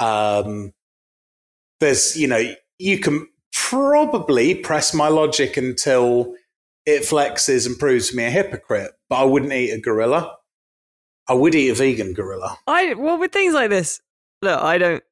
[0.00, 0.72] Um,
[1.80, 6.34] there's you know you can probably press my logic until
[6.86, 10.36] it flexes and proves me a hypocrite, but I wouldn't eat a gorilla.
[11.28, 12.58] I would eat a vegan gorilla.
[12.66, 14.00] I well with things like this.
[14.42, 15.04] Look, I don't.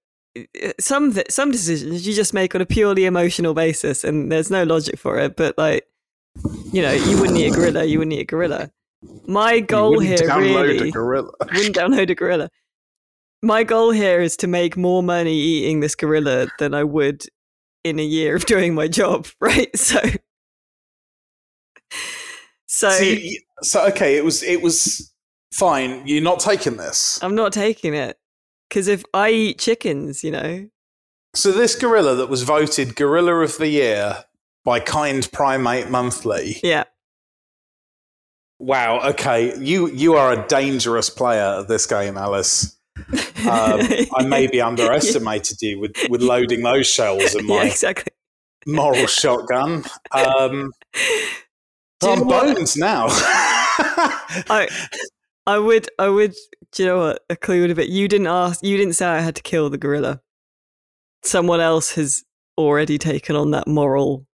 [0.78, 4.62] Some th- some decisions you just make on a purely emotional basis, and there's no
[4.62, 5.36] logic for it.
[5.36, 5.86] But like,
[6.72, 7.84] you know, you wouldn't eat a gorilla.
[7.84, 8.70] You wouldn't eat a gorilla.
[9.26, 11.30] My goal here download really a gorilla.
[11.54, 12.50] wouldn't download a gorilla.
[13.42, 17.24] My goal here is to make more money eating this gorilla than I would
[17.82, 19.74] in a year of doing my job, right?
[19.76, 20.00] So,
[22.66, 23.16] so So,
[23.62, 25.12] so okay, it was it was
[25.52, 26.06] fine.
[26.06, 27.18] You're not taking this.
[27.22, 28.19] I'm not taking it
[28.70, 30.68] because if I eat chickens, you know,
[31.34, 34.24] So this gorilla that was voted Gorilla of the Year
[34.64, 36.58] by Kind Primate Monthly.
[36.62, 36.84] yeah,
[38.58, 39.00] Wow.
[39.10, 42.76] Okay, you you are a dangerous player at this game, Alice.
[42.98, 43.06] Um,
[44.14, 48.12] I maybe underestimated you with with loading those shells in yeah, my exactly.
[48.66, 49.84] moral shotgun.
[50.12, 50.72] Um,
[52.02, 53.06] I'm bones now.
[53.08, 54.68] I,
[55.46, 56.34] I would, I would.
[56.72, 57.24] Do you know what?
[57.28, 57.90] A clue would have been.
[57.90, 58.62] You didn't ask.
[58.64, 60.20] You didn't say I had to kill the gorilla.
[61.22, 62.24] Someone else has
[62.56, 64.26] already taken on that moral.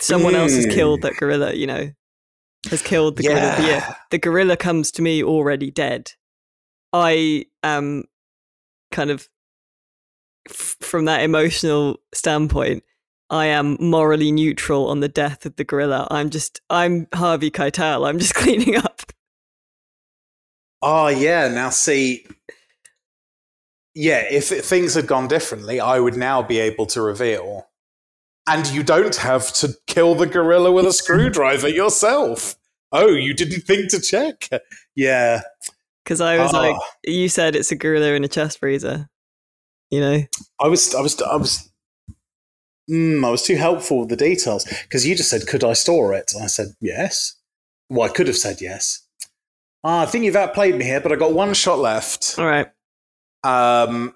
[0.00, 1.02] Someone else has killed Mm.
[1.02, 1.52] that gorilla.
[1.54, 1.90] You know,
[2.70, 3.56] has killed the gorilla.
[3.60, 3.94] the yeah.
[4.10, 6.12] The gorilla comes to me already dead.
[6.92, 8.04] I am
[8.92, 9.28] kind of
[10.48, 12.84] f- from that emotional standpoint.
[13.30, 16.06] I am morally neutral on the death of the gorilla.
[16.10, 18.08] I'm just, I'm Harvey Keitel.
[18.08, 19.07] I'm just cleaning up.
[20.82, 21.48] Oh yeah.
[21.48, 22.26] Now see.
[23.94, 27.68] Yeah, if things had gone differently, I would now be able to reveal.
[28.46, 32.54] And you don't have to kill the gorilla with a screwdriver yourself.
[32.92, 34.48] Oh, you didn't think to check?
[34.94, 35.42] Yeah.
[36.04, 36.86] Because I was like, Oh.
[37.04, 39.08] you said it's a gorilla in a chest freezer.
[39.90, 40.20] You know?
[40.60, 41.70] I was, I was, I was,
[42.90, 46.14] mm, I was too helpful with the details because you just said, "Could I store
[46.14, 47.34] it?" And I said, "Yes."
[47.90, 49.06] Well, I could have said yes.
[49.84, 52.36] Ah, I think you've outplayed me here, but I got one shot left.
[52.38, 52.66] All right.
[53.44, 54.14] Um,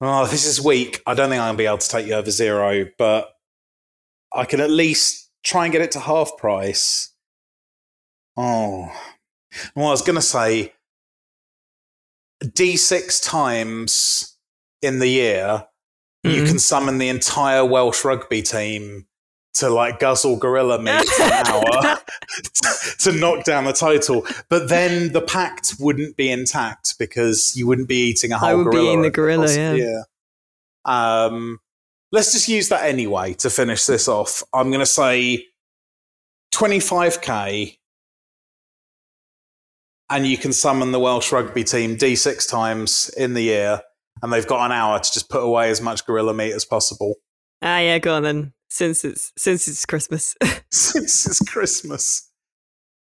[0.00, 1.02] oh, this is weak.
[1.06, 3.30] I don't think I'm gonna be able to take you over zero, but
[4.32, 7.14] I can at least try and get it to half price.
[8.36, 8.90] Oh,
[9.74, 10.72] well, I was gonna say
[12.42, 14.36] D6 times
[14.82, 15.66] in the year,
[16.22, 16.46] you Mhm.
[16.48, 19.06] can summon the entire Welsh rugby team
[19.54, 21.62] to like guzzle gorilla meat for an hour
[22.98, 24.26] to knock down the total.
[24.48, 28.54] But then the pact wouldn't be intact because you wouldn't be eating a whole I
[28.54, 28.90] would be gorilla.
[28.90, 29.72] eating the gorilla, yeah.
[29.74, 30.02] yeah.
[30.84, 31.60] Um,
[32.12, 34.42] let's just use that anyway to finish this off.
[34.52, 35.46] I'm going to say
[36.52, 37.78] 25k,
[40.10, 43.80] and you can summon the Welsh rugby team D6 times in the year,
[44.22, 47.14] and they've got an hour to just put away as much gorilla meat as possible
[47.64, 48.52] Ah, yeah, go on then.
[48.74, 50.34] Since it's since it's Christmas.
[50.72, 52.28] since it's Christmas.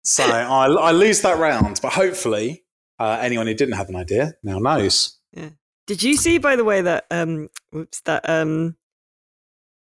[0.03, 2.63] So I, I lose that round, but hopefully,
[2.97, 5.19] uh, anyone who didn't have an idea now knows.
[5.31, 5.49] Yeah.
[5.85, 8.77] Did you see, by the way, that um, whoops, that um,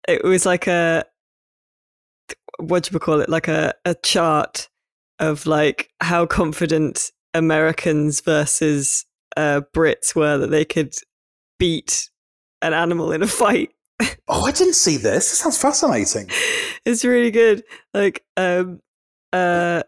[0.06, 1.06] it was like a
[2.58, 3.30] what do you call it?
[3.30, 4.68] Like a a chart
[5.20, 9.06] of like how confident Americans versus
[9.38, 10.94] uh Brits were that they could
[11.58, 12.10] beat
[12.60, 13.70] an animal in a fight.
[14.28, 15.30] Oh, I didn't see this.
[15.30, 16.28] This sounds fascinating.
[16.84, 17.62] it's really good.
[17.92, 18.80] Like um
[19.32, 19.82] uh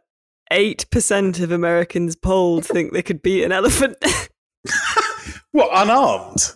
[0.51, 3.97] eight percent of Americans polled think they could beat an elephant.
[5.53, 6.53] what unarmed?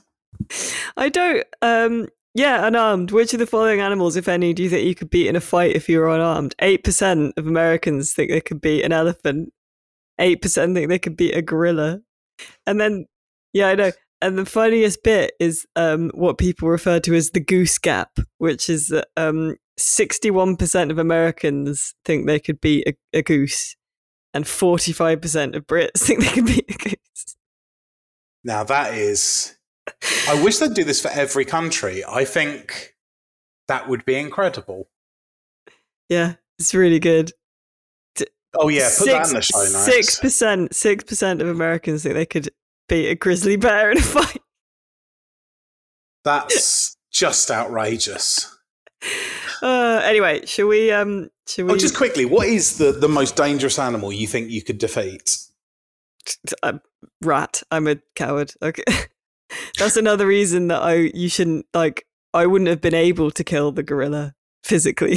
[0.97, 1.45] I don't.
[1.63, 3.11] Um, yeah, unarmed.
[3.11, 5.41] Which of the following animals, if any, do you think you could beat in a
[5.41, 6.55] fight if you were unarmed?
[6.61, 9.53] Eight percent of Americans think they could beat an elephant.
[10.19, 12.01] Eight percent think they could beat a gorilla.
[12.67, 13.07] And then,
[13.53, 13.91] yeah, I know.
[14.21, 18.69] And the funniest bit is um, what people refer to as the goose gap, which
[18.69, 23.77] is that um, 61% of Americans think they could beat a, a goose,
[24.35, 27.37] and 45% of Brits think they could beat a goose.
[28.45, 29.57] Now that is.
[30.29, 32.05] I wish they'd do this for every country.
[32.05, 32.95] I think
[33.69, 34.89] that would be incredible.
[36.09, 37.33] Yeah, it's really good.
[38.59, 39.85] Oh yeah, put that in the show notes.
[39.85, 42.51] Six percent, six percent of Americans think they could
[42.89, 44.43] beat a grizzly bear in a fight.
[46.25, 48.59] That's just outrageous.
[49.63, 50.91] Uh, anyway, shall we?
[50.93, 51.73] Um, shall we?
[51.73, 55.39] Oh, just quickly, what is the the most dangerous animal you think you could defeat?
[56.63, 56.81] A
[57.23, 57.63] rat.
[57.71, 58.53] I'm a coward.
[58.63, 58.83] Okay,
[59.79, 62.07] that's another reason that I you shouldn't like.
[62.35, 65.17] I wouldn't have been able to kill the gorilla physically.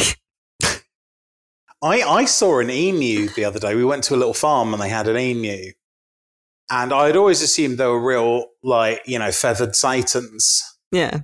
[1.84, 3.75] I I saw an emu the other day.
[3.75, 5.71] We went to a little farm and they had an emu,
[6.71, 10.63] and I'd always assumed they were real, like you know, feathered satans.
[10.91, 11.21] Yeah,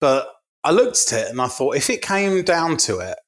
[0.00, 0.28] but
[0.64, 3.18] I looked at it and I thought, if it came down to it,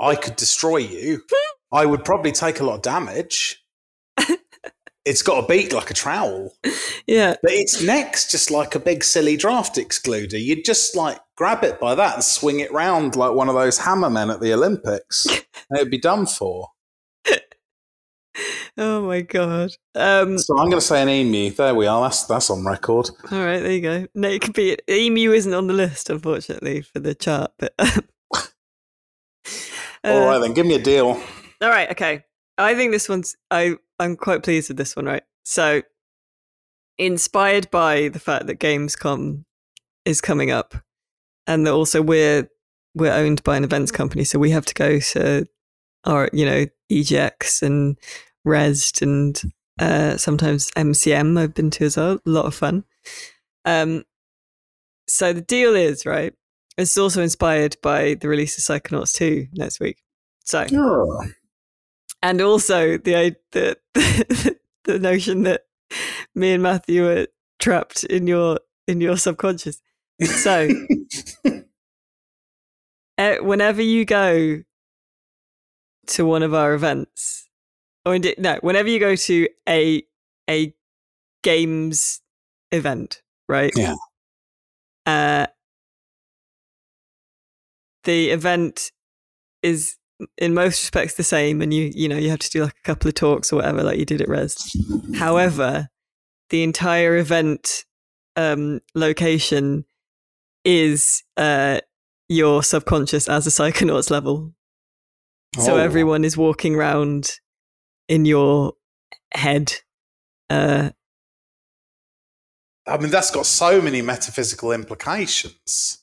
[0.00, 1.22] I could destroy you.
[1.72, 3.62] I would probably take a lot of damage.
[5.04, 6.52] it's got a beak like a trowel.
[7.06, 7.34] Yeah.
[7.42, 10.42] But its neck's just like a big silly draft excluder.
[10.42, 13.80] You'd just like grab it by that and swing it round like one of those
[13.80, 15.26] hammermen at the Olympics.
[15.70, 16.68] and it'd be done for.
[18.76, 19.72] Oh my god.
[19.94, 21.50] Um, so I'm going to say an emu.
[21.50, 22.02] There we are.
[22.02, 23.10] That's that's on record.
[23.32, 24.06] All right, there you go.
[24.14, 27.52] No, it could be emu isn't on the list, unfortunately, for the chart.
[27.58, 28.00] But uh,
[30.04, 31.20] all right, then give me a deal.
[31.60, 32.24] All right, okay.
[32.56, 33.36] I think this one's.
[33.50, 35.06] I I'm quite pleased with this one.
[35.06, 35.22] Right.
[35.44, 35.82] So,
[36.98, 39.44] inspired by the fact that Gamescom
[40.04, 40.74] is coming up,
[41.46, 42.48] and that also we're
[42.94, 45.46] we're owned by an events company, so we have to go to
[46.04, 47.98] our you know EGX and
[48.48, 49.40] Rezzed and
[49.78, 52.14] uh, sometimes MCM I've been to as well.
[52.14, 52.84] A lot of fun.
[53.64, 54.04] Um,
[55.06, 56.34] so the deal is, right,
[56.76, 60.02] it's also inspired by the release of Psychonauts 2 next week.
[60.44, 61.30] So, yeah.
[62.22, 65.62] and also the, the, the, the notion that
[66.34, 67.26] me and Matthew are
[67.58, 69.82] trapped in your in your subconscious.
[70.22, 70.68] So,
[73.40, 74.62] whenever you go
[76.06, 77.47] to one of our events,
[78.08, 80.02] or indeed, no, whenever you go to a
[80.48, 80.74] a
[81.42, 82.20] games
[82.72, 83.72] event, right?
[83.76, 83.94] Yeah.
[85.06, 85.46] Uh,
[88.04, 88.92] the event
[89.62, 89.96] is
[90.36, 92.86] in most respects the same, and you you know you have to do like a
[92.86, 95.16] couple of talks or whatever, like you did at Rezzed.
[95.16, 95.88] However,
[96.50, 97.84] the entire event
[98.36, 99.84] um, location
[100.64, 101.80] is uh,
[102.28, 104.54] your subconscious as a psychonauts level.
[105.58, 105.78] So Oh.
[105.78, 107.30] everyone is walking around
[108.08, 108.74] in your
[109.32, 109.72] head.
[110.50, 110.90] Uh,
[112.86, 116.02] I mean, that's got so many metaphysical implications.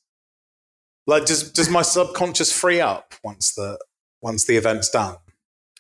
[1.08, 3.80] Like, does does my subconscious free up once the
[4.22, 5.18] once the event's done?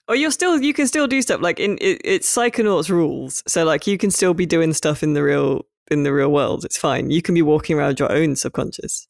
[0.07, 3.43] or you're still you can still do stuff like in it, it's psychonauts rules.
[3.47, 6.65] So like you can still be doing stuff in the real in the real world.
[6.65, 7.09] It's fine.
[7.09, 9.07] You can be walking around your own subconscious.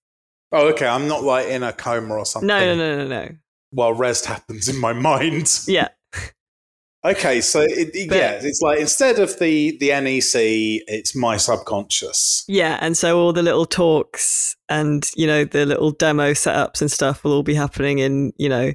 [0.52, 0.88] Oh, okay.
[0.88, 2.48] I'm not like in a coma or something.
[2.48, 3.36] No, no, no, no, no.
[3.72, 5.60] While Rezzed happens in my mind.
[5.68, 5.90] Yeah,
[7.06, 10.34] Okay, so it, yeah, it's like instead of the the NEC,
[10.88, 12.44] it's my subconscious.
[12.48, 12.80] yeah.
[12.82, 17.24] And so all the little talks and you know the little demo setups and stuff
[17.24, 18.74] will all be happening in you know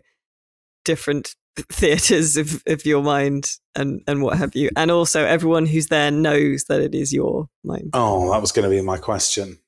[0.85, 1.35] different
[1.73, 4.71] theaters of, of your mind and and what have you.
[4.77, 7.90] And also everyone who's there knows that it is your mind.
[7.95, 9.59] Oh, that was going to be my question.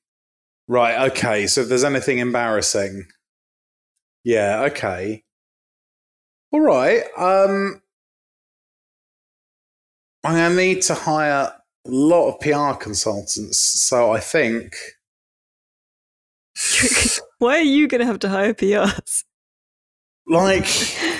[0.69, 1.11] Right.
[1.11, 1.47] Okay.
[1.47, 3.07] So if there's anything embarrassing,
[4.23, 4.61] yeah.
[4.71, 5.25] Okay.
[6.53, 7.03] All right.
[7.17, 7.81] Um,
[10.23, 11.53] I'm going to need to hire
[11.85, 13.59] a lot of PR consultants.
[13.59, 14.75] So I think.
[17.39, 19.23] Why are you going to have to hire PRs?
[20.27, 20.67] like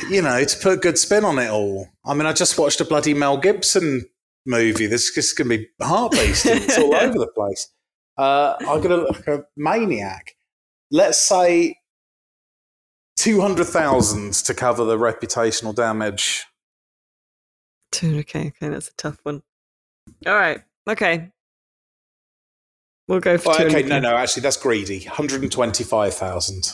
[0.10, 2.80] you know to put a good spin on it all i mean i just watched
[2.80, 4.06] a bloody mel gibson
[4.46, 7.70] movie this is going to be heart-beating it's all over the place
[8.18, 10.36] uh, i'm going to look like a maniac
[10.92, 11.76] let's say
[13.18, 16.46] 200000 to cover the reputational damage
[17.98, 19.44] Okay, okay, that's a tough one.
[20.26, 21.30] All right, okay.
[23.08, 26.74] We'll go for oh, okay no no actually that's greedy 125000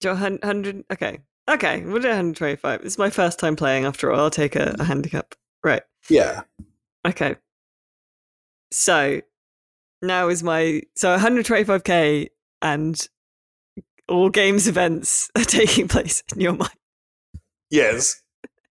[0.00, 0.84] Do you want 100?
[0.92, 1.18] Okay,
[1.50, 2.82] okay, we'll do 125.
[2.82, 4.20] This is my first time playing after all.
[4.20, 5.34] I'll take a, a handicap.
[5.64, 6.42] Right, yeah
[7.06, 7.36] Okay.
[8.70, 9.22] So
[10.02, 12.28] now is my so 125k
[12.60, 13.08] and
[14.08, 16.70] all games events are taking place in your mind.
[17.70, 18.22] Yes.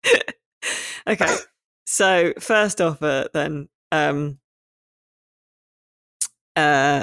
[1.07, 1.37] okay.
[1.87, 4.39] So first offer then um
[6.57, 7.03] uh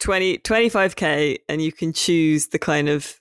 [0.00, 3.20] 20 25k and you can choose the kind of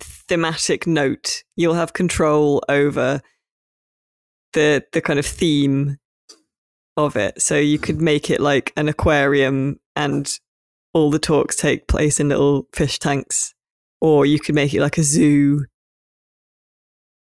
[0.00, 1.44] thematic note.
[1.54, 3.20] You'll have control over
[4.52, 5.98] the the kind of theme
[6.96, 7.40] of it.
[7.40, 10.38] So you could make it like an aquarium and
[10.92, 13.54] all the talks take place in little fish tanks.
[14.00, 15.64] Or you could make it like a zoo.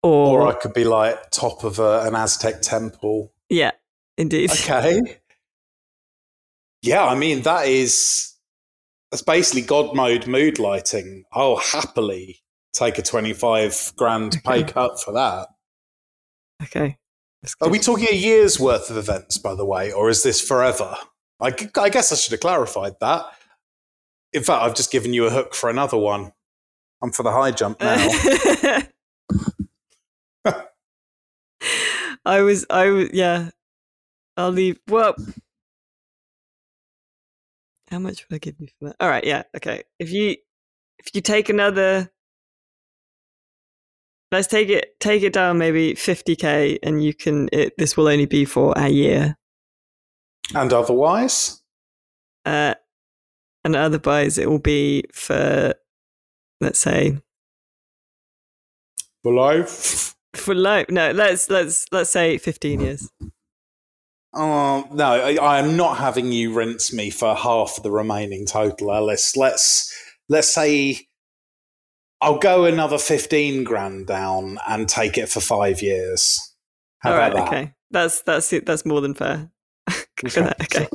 [0.04, 3.34] Or, Or I could be like top of a, an Aztec temple.
[3.50, 3.72] yeah,
[4.18, 4.52] indeed.
[4.52, 5.02] Okay.
[6.82, 8.34] Yeah, I mean that is
[9.10, 11.24] that's basically God mode mood lighting.
[11.34, 12.42] I'll happily
[12.74, 14.72] take a twenty-five grand pay Okay.
[14.74, 15.48] cut for that.
[16.62, 16.98] Okay.
[17.62, 20.96] Are we talking a year's worth of events, by the way, or is this forever?
[21.40, 23.26] I, I guess I should have clarified that.
[24.34, 26.32] In fact, I've just given you a hook for another one.
[27.06, 28.10] I'm for the high jump now.
[32.26, 33.52] I was, I was, yeah.
[34.36, 34.80] I'll leave.
[34.88, 35.14] Well,
[37.92, 38.96] how much would I give you for that?
[39.00, 39.84] All right, yeah, okay.
[40.00, 40.36] If you,
[40.98, 42.12] if you take another,
[44.32, 47.50] let's take it, take it down maybe fifty k, and you can.
[47.54, 49.38] It, this will only be for a year.
[50.56, 51.62] and otherwise,
[52.46, 52.74] Uh,
[53.64, 55.76] and otherwise, it will be for,
[56.66, 57.18] let's say,
[59.24, 60.88] for life for life.
[60.90, 63.10] No, let's let's let's say fifteen years.
[64.34, 68.92] Oh no, I, I am not having you rinse me for half the remaining total,
[68.92, 69.38] Alice.
[69.38, 69.94] Let's
[70.28, 71.08] let's say
[72.20, 76.54] I'll go another fifteen grand down and take it for five years.
[77.00, 77.48] How All about right, that?
[77.48, 77.74] okay.
[77.92, 78.66] That's that's it.
[78.66, 79.52] That's more than fair.
[80.22, 80.88] Go for that, okay.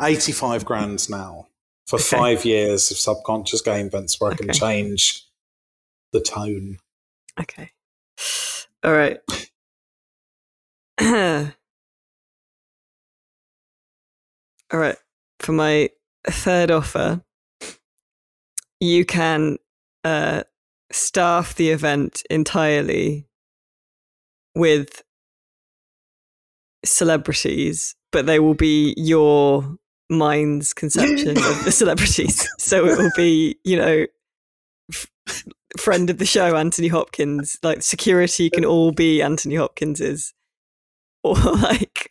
[0.00, 1.46] Eighty-five grand now
[1.86, 2.16] for Okay.
[2.16, 4.58] five years of subconscious game events where I can Okay.
[4.58, 5.26] change
[6.12, 6.78] the tone.
[7.40, 7.70] Okay.
[8.82, 9.18] All right.
[14.72, 14.96] All right.
[15.40, 15.90] For my
[16.26, 17.22] third offer,
[18.80, 19.58] you can
[20.04, 20.44] uh,
[20.92, 23.26] staff the event entirely
[24.54, 25.02] with
[26.84, 29.76] celebrities, but they will be your
[30.10, 32.46] mind's conception of the celebrities.
[32.58, 34.06] So it will be, you know,
[34.92, 35.44] f-
[35.78, 37.58] friend of the show, Anthony Hopkins.
[37.62, 40.34] Like security can all be Anthony Hopkins's,
[41.24, 42.10] or like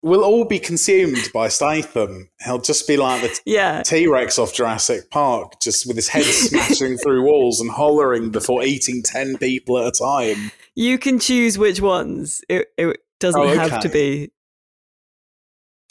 [0.00, 2.30] We'll all be consumed by Statham.
[2.44, 6.24] He'll just be like the yeah, T Rex off Jurassic Park, just with his head
[6.24, 10.52] smashing through walls and hollering before eating 10 people at a time.
[10.76, 12.42] you can choose which ones.
[12.48, 14.30] It it doesn't Oh, have to be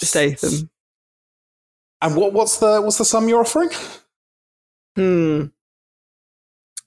[0.02, 0.70] Statham.
[2.02, 3.70] And what, what's the what's the sum you're offering?
[4.96, 5.46] Hmm.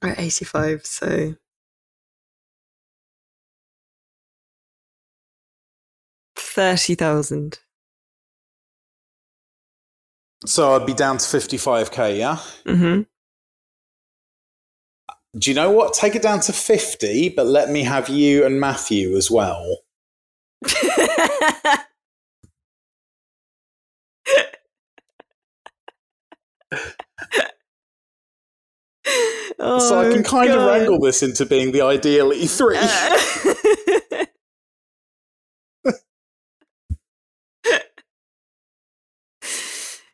[0.02, 1.34] At 85, so.
[6.36, 7.58] Thirty thousand.
[10.46, 12.36] So I'd be down to 55k, yeah?
[12.64, 13.02] Mm-hmm.
[15.38, 15.92] Do you know what?
[15.92, 19.82] Take it down to 50, but let me have you and Matthew as well.
[29.58, 32.74] oh, so I can kind of wrangle this into being the ideal E E3.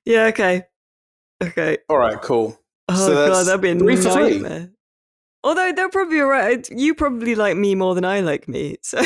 [0.04, 0.24] yeah.
[0.26, 0.64] Okay.
[1.42, 1.78] Okay.
[1.88, 2.58] All right, cool.
[2.88, 4.44] Oh So god, that'd be a three for three.
[5.44, 6.68] Although they're probably alright.
[6.70, 8.76] You probably like me more than I like me.
[8.82, 9.00] So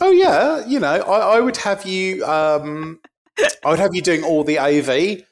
[0.00, 2.24] Oh yeah, you know, I, I would have you.
[2.24, 3.00] Um,
[3.64, 5.22] I would have you doing all the AV,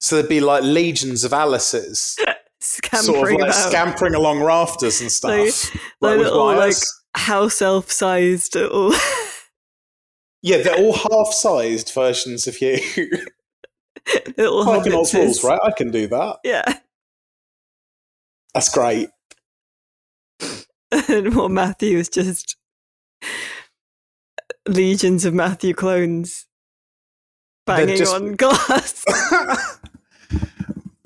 [0.00, 2.16] so there'd be like legions of Alice's,
[2.60, 5.30] scampering sort of like scampering along rafters and stuff.
[5.30, 6.74] like like little, like,
[7.16, 8.92] house elf sized little.
[10.42, 12.78] yeah, they're all half-sized versions of you.
[14.36, 15.60] little in Rules, right?
[15.62, 16.38] I can do that.
[16.44, 16.64] Yeah.
[18.54, 19.08] That's great.
[20.90, 22.56] and what Matthew is just
[24.66, 26.46] legions of Matthew clones
[27.66, 29.04] banging just- on glass.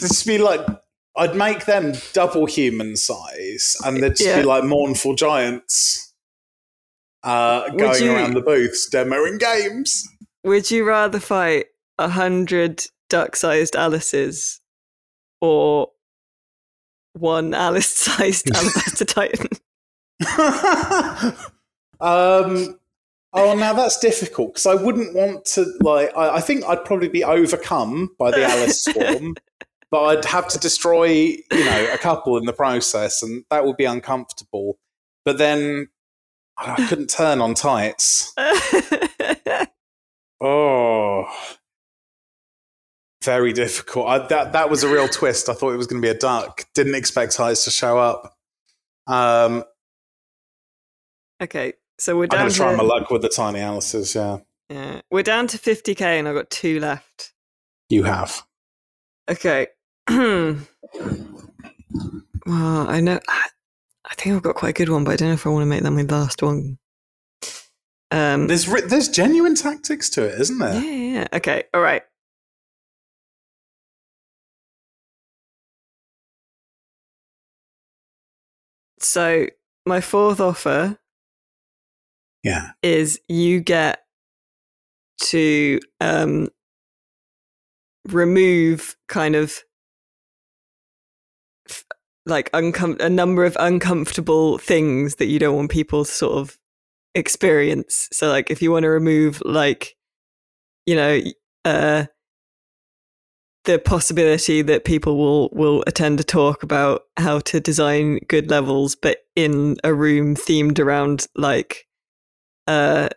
[0.08, 0.60] Would be like
[1.16, 4.40] I'd make them double human size, and they'd just Yeah.
[4.40, 6.12] be like mournful giants
[7.22, 10.06] uh, going you- around the booths demoing games.
[10.44, 11.66] Would you rather fight
[11.98, 14.60] a hundred duck-sized Alices
[15.40, 15.90] or
[17.14, 19.48] one Alice-sized Alabaster Titan?
[22.00, 22.78] um,
[23.32, 26.10] oh, now that's difficult because I wouldn't want to like.
[26.16, 29.34] I, I, think I'd probably be overcome by the Alice swarm,
[29.90, 33.76] but I'd have to destroy, you know, a couple in the process, and that would
[33.76, 34.78] be uncomfortable.
[35.24, 35.88] But then
[36.56, 38.32] I couldn't turn on tights.
[40.40, 41.24] oh,
[43.24, 44.06] very difficult.
[44.06, 45.48] I, that that was a real twist.
[45.48, 46.64] I thought it was going to be a duck.
[46.74, 48.36] Didn't expect tights to show up.
[49.06, 49.64] Um,
[51.42, 52.40] okay, so we're down.
[52.40, 54.14] I'm going to try my luck with the tiny Alice's.
[54.14, 54.38] Yeah,
[54.70, 57.32] yeah, we're down to 50k, and I've got two left.
[57.88, 58.42] You have.
[59.30, 59.68] Okay.
[60.08, 60.58] well,
[62.46, 63.20] I know.
[63.28, 65.62] I think I've got quite a good one, but I don't know if I want
[65.62, 66.78] to make that my last one.
[68.10, 70.74] Um, there's there's genuine tactics to it, isn't there?
[70.80, 71.26] Yeah, yeah.
[71.32, 71.64] Okay.
[71.72, 72.02] All right.
[79.00, 79.46] So
[79.86, 80.98] my fourth offer,
[82.42, 84.04] yeah, is you get
[85.22, 86.48] to um,
[88.08, 89.62] remove kind of
[92.26, 96.58] like uncom- a number of uncomfortable things that you don't want people to sort of
[97.14, 98.08] experience.
[98.12, 99.96] So like if you want to remove like
[100.86, 101.20] you know
[101.64, 102.04] uh
[103.64, 108.94] the possibility that people will will attend a talk about how to design good levels
[108.94, 111.86] but in a room themed around like
[112.66, 113.08] uh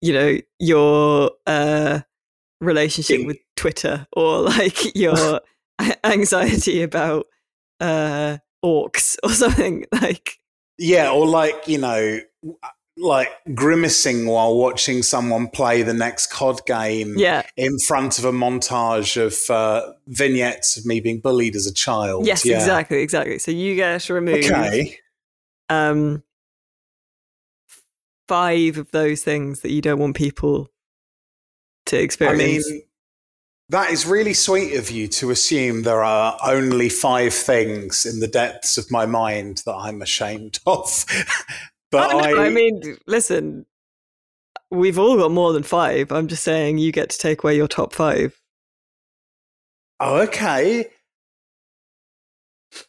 [0.00, 2.00] you know your uh
[2.62, 5.40] relationship with twitter or like your
[6.04, 7.26] anxiety about
[7.80, 10.38] uh orcs or something like
[10.78, 12.20] yeah or like you know
[12.98, 17.42] like grimacing while watching someone play the next COD game yeah.
[17.56, 22.26] in front of a montage of uh, vignettes of me being bullied as a child.
[22.26, 22.56] Yes, yeah.
[22.56, 23.38] exactly, exactly.
[23.38, 24.98] So you get to remove okay.
[25.70, 26.22] um,
[28.28, 30.68] five of those things that you don't want people
[31.86, 32.66] to experience.
[32.66, 32.82] I mean,
[33.68, 38.28] that is really sweet of you to assume there are only five things in the
[38.28, 41.04] depths of my mind that I'm ashamed of.
[41.90, 43.64] but oh, no, I, I mean, listen,
[44.70, 46.12] we've all got more than five.
[46.12, 48.38] I'm just saying you get to take away your top five.
[50.00, 50.86] Oh, okay.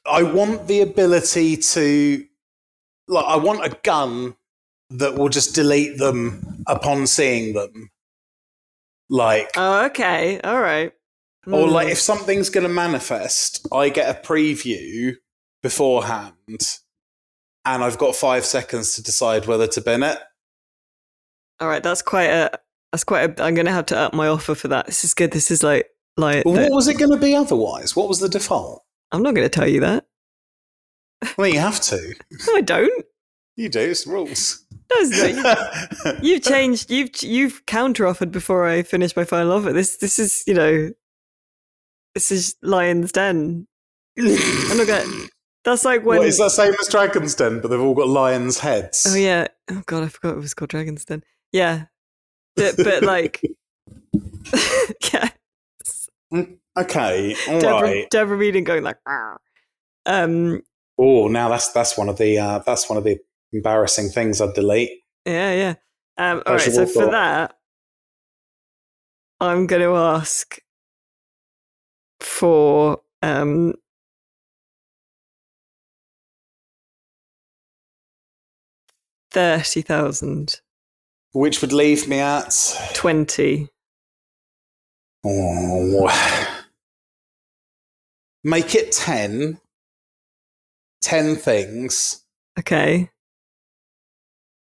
[0.06, 2.26] I want the ability to,
[3.08, 4.36] like, I want a gun
[4.90, 7.90] that will just delete them upon seeing them.
[9.10, 10.92] Like, oh, okay, all right.
[11.46, 11.92] Or like, hmm.
[11.92, 15.16] if something's going to manifest, I get a preview
[15.62, 16.80] beforehand,
[17.66, 20.20] and I've got five seconds to decide whether to bin it.
[21.60, 22.52] All right, that's quite a.
[22.92, 23.40] That's quite.
[23.40, 24.86] A, I'm going to have to up my offer for that.
[24.86, 25.32] This is good.
[25.32, 26.46] This is like like.
[26.46, 27.96] Well, what was it going to be otherwise?
[27.96, 28.84] What was the default?
[29.12, 30.06] I'm not going to tell you that.
[31.38, 32.16] Well, you have to.
[32.48, 33.06] no, I don't.
[33.56, 33.80] You do.
[33.80, 34.63] It's rules.
[34.94, 36.92] No, you, have changed.
[36.92, 39.74] You've you've counter offered before I finish my final offer.
[39.74, 40.92] This this is you know.
[42.14, 43.68] This is Lion's Den.
[44.20, 45.28] I'm not gonna.
[45.66, 46.20] That's like when.
[46.20, 49.08] What, is that same as Dragon's Den, but they've all got lions' heads?
[49.10, 49.48] Oh yeah.
[49.72, 51.24] Oh god, I forgot it was called Dragon's Den.
[51.52, 51.86] Yeah,
[52.56, 53.42] but, but like,
[55.14, 55.30] yeah.
[56.34, 58.10] Mm, okay, all Deborah, right.
[58.10, 58.98] Deborah Meaden going like,
[60.06, 60.62] um.
[60.98, 63.20] Oh, now that's that's one of the uh, that's one of the
[63.54, 64.90] embarrassing things I'd delete.
[65.26, 65.76] Yeah, yeah.
[66.18, 67.56] Um, all right, so for that,
[69.40, 70.60] I'm going to ask
[72.20, 73.74] for um,
[79.32, 80.62] thirty thousand,
[81.32, 82.56] which would leave me at
[82.94, 83.70] twenty.
[85.26, 86.10] Oh,
[88.44, 89.60] make it ten.
[91.02, 92.24] Ten things.
[92.60, 93.10] Okay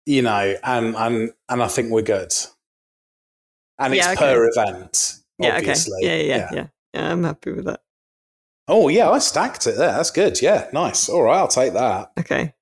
[0.06, 2.32] you know, and and and I think we're good.
[3.78, 4.34] And it's yeah, okay.
[4.34, 5.20] per event.
[5.38, 6.04] Yeah, obviously.
[6.04, 6.28] okay.
[6.28, 7.12] Yeah, yeah, yeah, yeah, yeah.
[7.12, 7.80] I'm happy with that.
[8.68, 9.92] Oh yeah, I stacked it there.
[9.92, 10.40] That's good.
[10.40, 11.08] Yeah, nice.
[11.08, 12.12] All right, I'll take that.
[12.18, 12.52] Okay.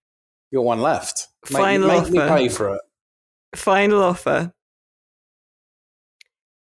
[0.50, 1.28] You got one left.
[1.44, 2.12] Final make, offer.
[2.12, 2.80] Make me pay for it.
[3.56, 4.52] Final offer.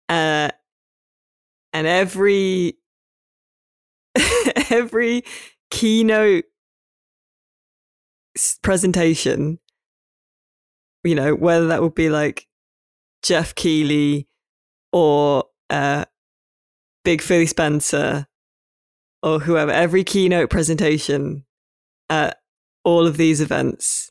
[0.08, 0.48] Uh,
[1.72, 2.78] and every
[4.70, 5.24] every
[5.70, 6.44] keynote
[8.62, 9.58] presentation
[11.04, 12.46] you know, whether that would be like
[13.22, 14.28] Jeff Keighley
[14.92, 16.04] or uh,
[17.04, 18.26] Big Philly Spencer
[19.22, 21.44] or whoever, every keynote presentation
[22.08, 22.38] at
[22.84, 24.10] all of these events,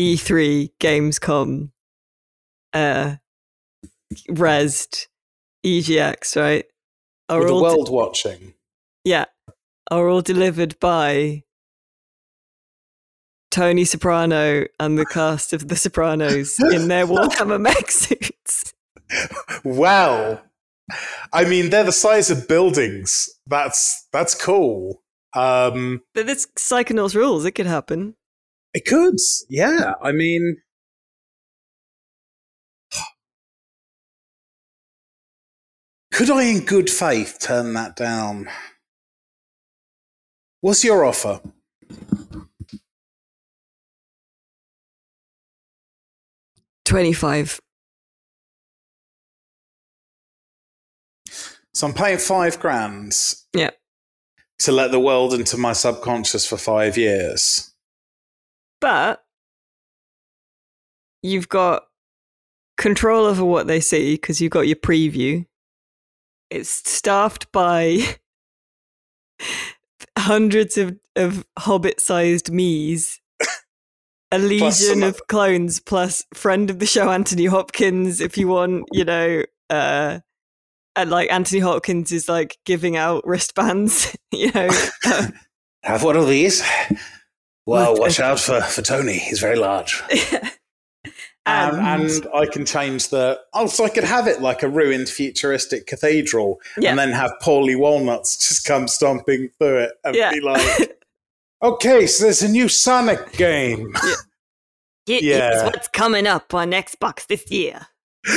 [0.00, 1.70] E3, Gamescom,
[2.72, 3.16] uh,
[4.28, 5.06] Rezzed,
[5.64, 6.64] EGX, right?
[7.28, 8.54] Are With the world de- watching.
[9.04, 9.26] Yeah.
[9.90, 11.44] Are all delivered by
[13.50, 18.74] Tony Soprano and the cast of The Sopranos in their Warhammer mech suits.
[19.64, 20.40] Wow.
[21.32, 23.28] I mean, they're the size of buildings.
[23.46, 25.02] That's that's cool.
[25.34, 27.44] Um, but it's Psychonauts rules.
[27.44, 28.14] It could happen.
[28.74, 29.16] It could.
[29.48, 29.94] Yeah.
[30.02, 30.56] I mean,
[36.12, 38.48] could I, in good faith, turn that down?
[40.60, 41.40] What's your offer?
[46.90, 47.60] Twenty-five.
[51.72, 53.12] So I'm paying five grand.
[53.54, 53.70] Yeah.
[54.58, 57.72] To let the world into my subconscious for five years.
[58.80, 59.22] But
[61.22, 61.84] you've got
[62.76, 65.46] control over what they see because you've got your preview.
[66.50, 68.16] It's staffed by
[70.18, 73.19] hundreds of, of hobbit sized me's.
[74.32, 79.04] A legion of clones plus friend of the show Anthony Hopkins if you want, you
[79.04, 80.20] know, uh
[80.96, 84.68] and like Anthony Hopkins is like giving out wristbands, you know.
[85.12, 85.32] Um,
[85.82, 86.62] Have one of these.
[87.64, 89.16] Well, watch out for, for Tony.
[89.16, 90.02] He's very large.
[91.46, 93.40] and, and, I can change the.
[93.54, 96.90] Oh, so I could have it like a ruined futuristic cathedral yeah.
[96.90, 100.32] and then have Paulie Walnuts just come stomping through it and yeah.
[100.32, 100.99] be like,
[101.62, 103.94] okay, so there's a new Sonic game.
[105.06, 105.18] Yeah.
[105.22, 105.64] yeah.
[105.64, 107.88] what's coming up on Xbox this year.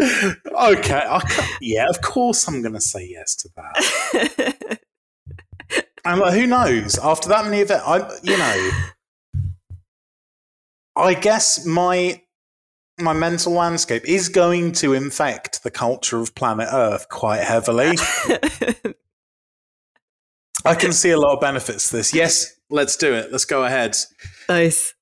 [0.00, 1.20] okay,
[1.60, 4.78] yeah, of course I'm going to say yes to that.
[6.06, 6.96] and like, who knows?
[6.98, 8.70] After that many events, I, you know,
[10.96, 12.22] I guess my
[12.98, 17.96] my mental landscape is going to infect the culture of planet Earth quite heavily.
[20.64, 22.14] I can see a lot of benefits to this.
[22.14, 23.32] Yes, let's do it.
[23.32, 23.96] Let's go ahead.
[24.48, 24.94] Nice.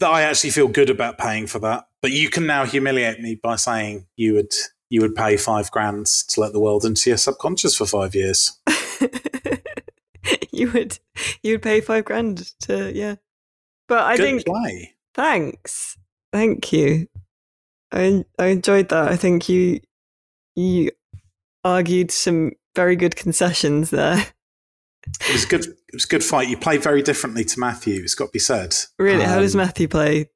[0.00, 1.84] That I actually feel good about paying for that.
[2.00, 4.52] But you can now humiliate me by saying you would
[4.90, 8.58] you would pay five grand to let the world into your subconscious for five years.
[10.52, 10.98] you would
[11.42, 13.16] you would pay five grand to yeah.
[13.88, 14.94] But I Good think play.
[15.14, 15.96] thanks.
[16.32, 17.08] Thank you.
[17.92, 19.08] I I enjoyed that.
[19.08, 19.80] I think you
[20.56, 20.90] you
[21.64, 24.26] argued some very good concessions there.
[25.06, 25.64] It was good.
[25.66, 26.48] It was a good fight.
[26.48, 28.02] You play very differently to Matthew.
[28.02, 28.74] It's got to be said.
[28.98, 30.28] Really, um, how does um, Matthew play?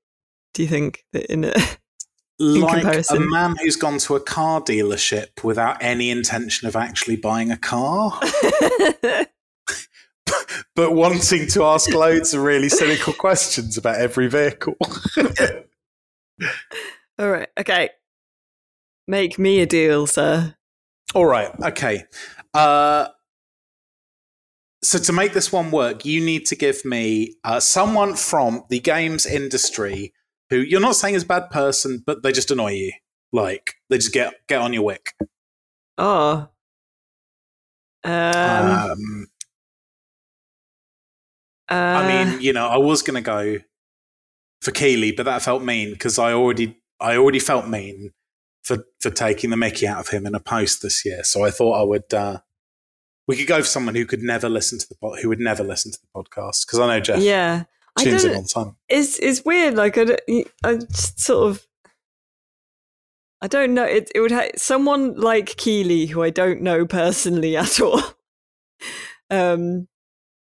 [0.56, 1.52] do you think in a
[2.40, 3.18] in like comparison?
[3.18, 7.58] a man who's gone to a car dealership without any intention of actually buying a
[7.58, 8.18] car
[10.74, 14.76] but wanting to ask loads of really cynical questions about every vehicle
[17.18, 17.90] all right okay
[19.06, 20.54] make me a deal sir
[21.14, 22.04] all right okay
[22.54, 23.08] uh
[24.86, 28.78] so to make this one work, you need to give me uh, someone from the
[28.78, 30.12] games industry
[30.48, 32.92] who you're not saying is a bad person, but they just annoy you.
[33.32, 35.12] Like they just get get on your wick.
[35.98, 36.48] Oh.
[38.04, 39.26] Um, um
[41.68, 43.58] uh, I mean, you know, I was gonna go
[44.62, 48.12] for Keighley, but that felt mean because I already I already felt mean
[48.62, 51.24] for for taking the Mickey out of him in a post this year.
[51.24, 52.38] So I thought I would uh,
[53.26, 55.92] we could go for someone who could never listen to the who would never listen
[55.92, 57.20] to the podcast because I know Jeff.
[57.20, 57.64] Yeah,
[57.98, 58.76] tunes in all the time.
[58.88, 59.74] It's it's weird.
[59.74, 60.16] Like I,
[60.64, 61.66] I just sort of.
[63.42, 63.84] I don't know.
[63.84, 68.02] It it would have someone like Keighley, who I don't know personally at all.
[69.30, 69.88] um,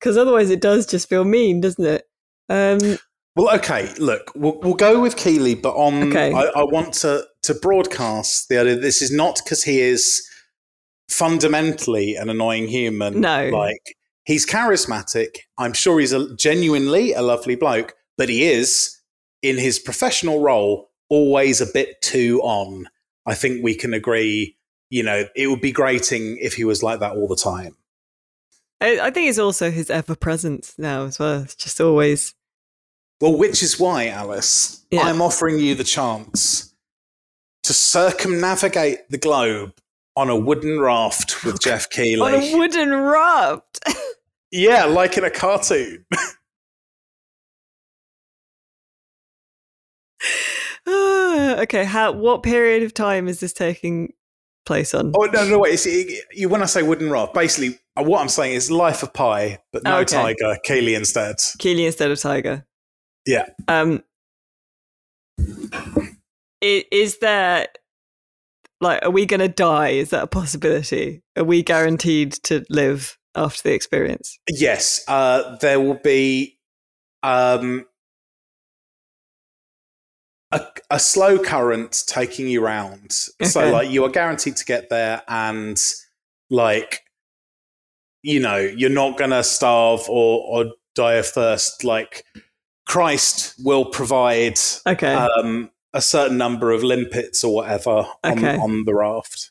[0.00, 2.08] because otherwise it does just feel mean, doesn't it?
[2.48, 2.98] Um.
[3.36, 3.92] Well, okay.
[3.98, 6.32] Look, we'll we'll go with Keighley, but on okay.
[6.32, 8.76] I, I want to to broadcast the idea.
[8.76, 10.28] This is not because he is
[11.08, 13.20] fundamentally an annoying human.
[13.20, 15.36] No, like he's charismatic.
[15.58, 19.00] I'm sure he's a, genuinely a lovely bloke, but he is
[19.42, 22.88] in his professional role always a bit too on.
[23.26, 24.56] I think we can agree.
[24.90, 27.76] You know, it would be grating if he was like that all the time.
[28.80, 31.42] I, I think it's also his ever presence now as well.
[31.42, 32.34] It's just always.
[33.20, 35.02] Well, which is why, Alice, yeah.
[35.02, 36.74] I'm offering you the chance
[37.62, 39.72] to circumnavigate the globe
[40.16, 42.20] on a wooden raft with Jeff Keighley.
[42.20, 43.80] on a wooden raft?
[44.50, 46.04] yeah, like in a cartoon.
[50.86, 52.12] okay, how?
[52.12, 54.12] What period of time is this taking
[54.66, 55.12] place on?
[55.16, 55.74] Oh no, no, wait.
[55.74, 59.02] It's, it, you, when I say wooden raft, basically uh, what I'm saying is Life
[59.02, 60.34] of Pi, but no okay.
[60.34, 60.58] tiger.
[60.64, 61.36] Keighley instead.
[61.58, 62.66] Keighley instead of tiger.
[63.26, 63.46] Yeah.
[63.66, 64.02] Um.
[66.60, 67.68] Is there
[68.84, 69.88] like, are we going to die?
[69.88, 71.22] Is that a possibility?
[71.36, 74.38] Are we guaranteed to live after the experience?
[74.48, 76.58] Yes, uh, there will be
[77.24, 77.86] um,
[80.52, 80.60] a,
[80.90, 83.10] a slow current taking you round.
[83.10, 85.82] So, like, you are guaranteed to get there, and
[86.48, 87.00] like,
[88.22, 91.82] you know, you're not going to starve or, or die of thirst.
[91.82, 92.24] Like,
[92.86, 95.12] Christ will provide Okay.
[95.12, 98.56] um, a certain number of limpets or whatever on, Okay.
[98.58, 99.50] on the raft.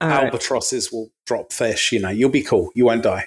[0.00, 0.24] All right.
[0.26, 1.90] Albatrosses will drop fish.
[1.90, 2.70] You know, you'll be cool.
[2.74, 3.26] You won't die.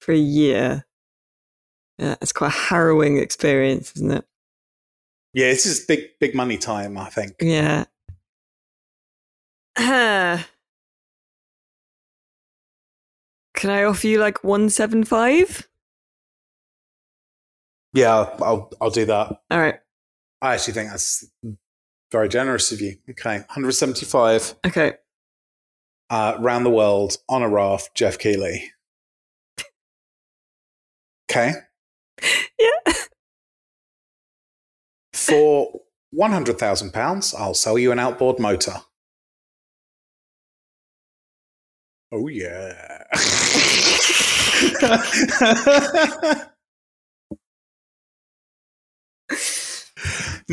[0.00, 0.86] For a year.
[1.98, 4.24] Yeah, it's quite a harrowing experience, isn't it?
[5.34, 6.96] Yeah, this is big, big money time.
[6.98, 7.34] I think.
[7.40, 7.84] Yeah.
[9.78, 10.46] Ah.
[13.54, 15.68] Can I offer you like 175?
[17.94, 19.40] Yeah, I'll I'll do that.
[19.50, 19.78] All right.
[20.42, 21.24] I actually think that's
[22.10, 22.96] very generous of you.
[23.10, 24.92] Okay, 175 Okay.
[26.10, 27.94] uh, round the world on a raft.
[27.94, 28.72] Jeff Keighley.
[31.30, 31.52] Okay,
[32.58, 32.92] Yeah.
[35.14, 35.80] for
[36.10, 38.82] one hundred thousand pounds, I'll sell you an outboard motor.
[42.12, 43.04] Oh yeah.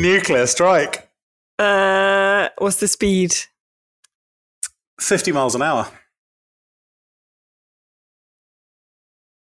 [0.00, 1.10] Nuclear strike.
[1.58, 3.34] Uh, what's the speed?
[4.98, 5.88] 50 miles an hour.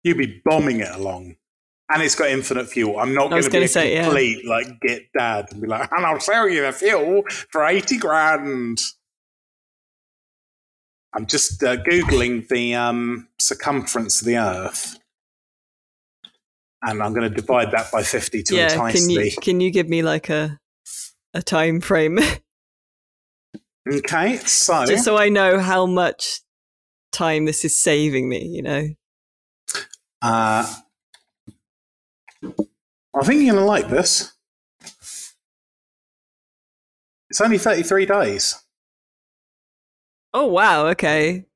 [0.03, 1.36] You'd be bombing it along.
[1.90, 2.99] And it's got infinite fuel.
[2.99, 4.05] I'm not going to be gonna a say, yeah.
[4.05, 7.99] complete like get dad and be like, and I'll sell you the fuel for 80
[7.99, 8.80] grand.
[11.14, 14.99] I'm just uh, Googling the um, circumference of the Earth.
[16.83, 18.72] And I'm going to divide that by 50 to yeah.
[18.72, 19.31] entice Can you me.
[19.31, 20.61] can you give me like a
[21.35, 22.18] a time frame
[23.91, 26.41] Okay, so just so I know how much
[27.11, 28.45] time this is saving me?
[28.45, 28.89] You know.
[30.20, 30.74] Uh,
[32.43, 34.33] I think you're going to like this.
[37.31, 38.62] It's only 33 days.
[40.35, 40.89] Oh wow.
[40.89, 41.47] Okay.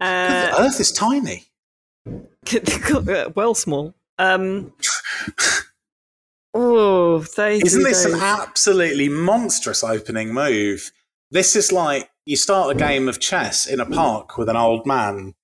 [0.00, 1.46] Uh, the Earth is tiny.
[3.34, 3.94] well, small.
[4.18, 4.72] Um.
[6.58, 10.90] Oh, 33 Isn't this an absolutely monstrous opening move?
[11.30, 14.86] This is like you start a game of chess in a park with an old
[14.86, 15.34] man,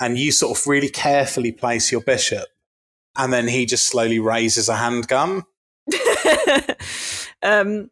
[0.00, 2.46] and you sort of really carefully place your bishop,
[3.16, 5.42] and then he just slowly raises a handgun.
[7.42, 7.90] um,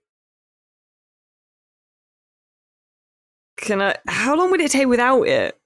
[3.56, 3.96] can I?
[4.06, 5.58] How long would it take without it?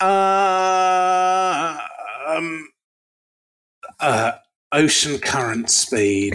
[0.00, 1.78] Uh,
[2.28, 2.68] um,
[4.00, 4.32] uh,
[4.72, 6.34] ocean current speed.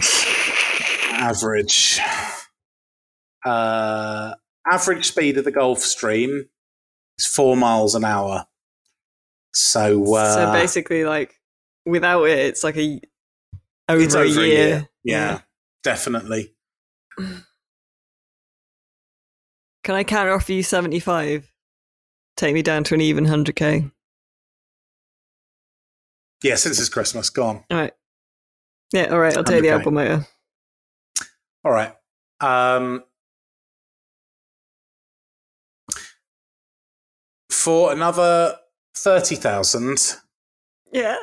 [1.12, 2.00] average
[3.44, 4.34] uh,
[4.66, 6.48] average speed of the Gulf Stream
[7.18, 8.46] is four miles an hour.
[9.54, 11.34] So, uh, so basically, like
[11.84, 13.00] without it, it's like a
[13.88, 14.88] over, it's a, over year.
[15.04, 15.40] Yeah,
[15.82, 16.54] definitely.
[17.18, 17.44] Can
[19.96, 21.51] I counter offer you seventy five?
[22.36, 23.90] Take me down to an even hundred k.
[26.42, 27.64] Yeah, since it's Christmas, gone.
[27.70, 27.92] All right.
[28.92, 29.04] Yeah.
[29.06, 29.36] All right.
[29.36, 29.78] I'll take the 100K.
[29.80, 30.26] Apple motor.
[31.64, 31.94] All right.
[32.40, 33.04] Um,
[37.50, 38.56] for another
[38.96, 40.16] thirty thousand,
[40.90, 41.16] Yeah.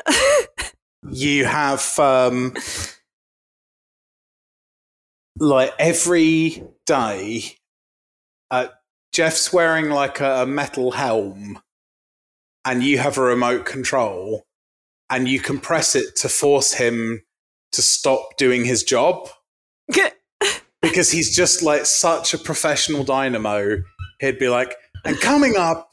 [1.11, 2.55] you have um,
[5.37, 7.57] like every day
[8.51, 8.67] uh,
[9.11, 11.59] jeff's wearing like a, metal helm
[12.65, 14.45] and you have a remote control
[15.09, 17.23] and you can press it to force him
[17.71, 19.29] to stop doing his job.
[20.81, 23.83] Because he's just like such a professional dynamo.
[24.21, 25.91] He'd be like and coming up.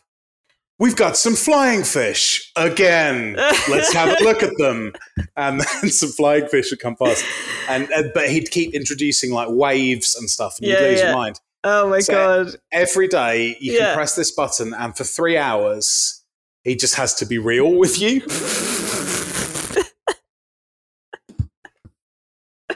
[0.78, 3.34] We've got some flying fish again.
[3.68, 4.92] Let's have a look at them.
[5.36, 7.24] And then some flying fish would come past.
[7.68, 11.06] And uh, but he'd keep introducing like waves and stuff and Yeah, you'd lose yeah.
[11.06, 12.12] your mind oh my So-
[12.44, 12.56] god.
[12.72, 13.78] every day you Yeah.
[13.86, 16.22] can press this button and for three hours
[16.64, 18.22] he just has to be real with you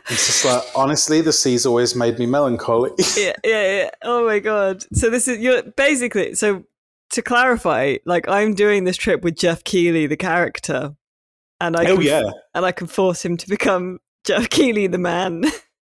[0.09, 3.91] it's just like honestly the sea's always made me melancholy yeah, yeah, yeah.
[4.03, 4.85] Oh my god.
[4.95, 6.65] So this is you're basically so
[7.11, 10.95] to clarify, like I'm doing this trip with Jeff Keighley, the character,
[11.61, 14.99] and I oh can, yeah and I can force him to become Jeff Keighley, the
[14.99, 15.45] man.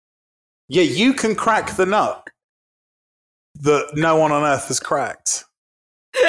[0.69, 2.27] yeah you can crack the nut
[3.61, 5.45] that no one on earth has cracked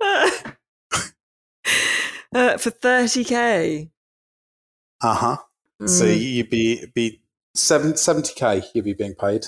[0.00, 0.30] uh,
[2.58, 3.90] for thirty k.
[5.02, 5.36] uh-huh
[5.86, 6.20] so Mm.
[6.20, 7.20] you'd be be
[7.56, 9.46] 70k you'd be being paid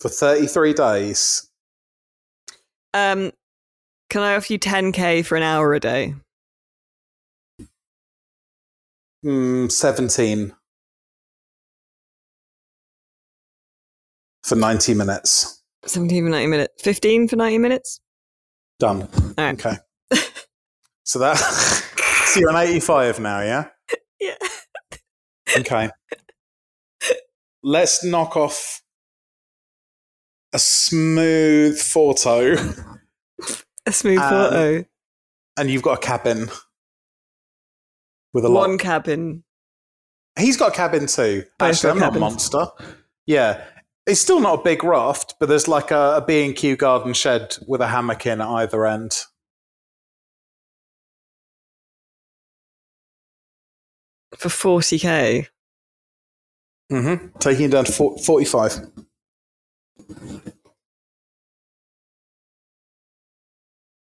[0.00, 1.50] for 33 days
[2.94, 3.30] Um,
[4.08, 6.14] can I offer you 10k for an hour a day?
[9.24, 10.54] Mm, 17
[14.46, 15.62] for 90 minutes.
[15.86, 16.82] 17 for 90 minutes.
[16.82, 18.00] 15 for 90 minutes?
[18.78, 19.02] Done.
[19.02, 19.66] All right.
[19.66, 19.76] Okay.
[21.04, 21.36] so that
[22.26, 23.66] so you're on 85 now, yeah?
[24.20, 24.34] Yeah.
[25.58, 25.90] Okay.
[27.62, 28.80] Let's knock off
[30.54, 32.54] a smooth photo,
[33.84, 34.84] A smooth Um, photo.
[35.58, 36.48] and you've got a cabin
[38.32, 38.68] with a lot.
[38.68, 39.44] One cabin.
[40.38, 41.44] He's got a cabin too.
[41.58, 42.66] Both Actually, I'm not a monster.
[43.26, 43.62] Yeah,
[44.06, 47.80] it's still not a big raft, but there's like a, a B&Q garden shed with
[47.80, 49.24] a hammock in at either end.
[54.36, 55.48] For 40k.
[56.92, 57.38] Mm-hmm.
[57.38, 58.90] Taking it down to 40, 45.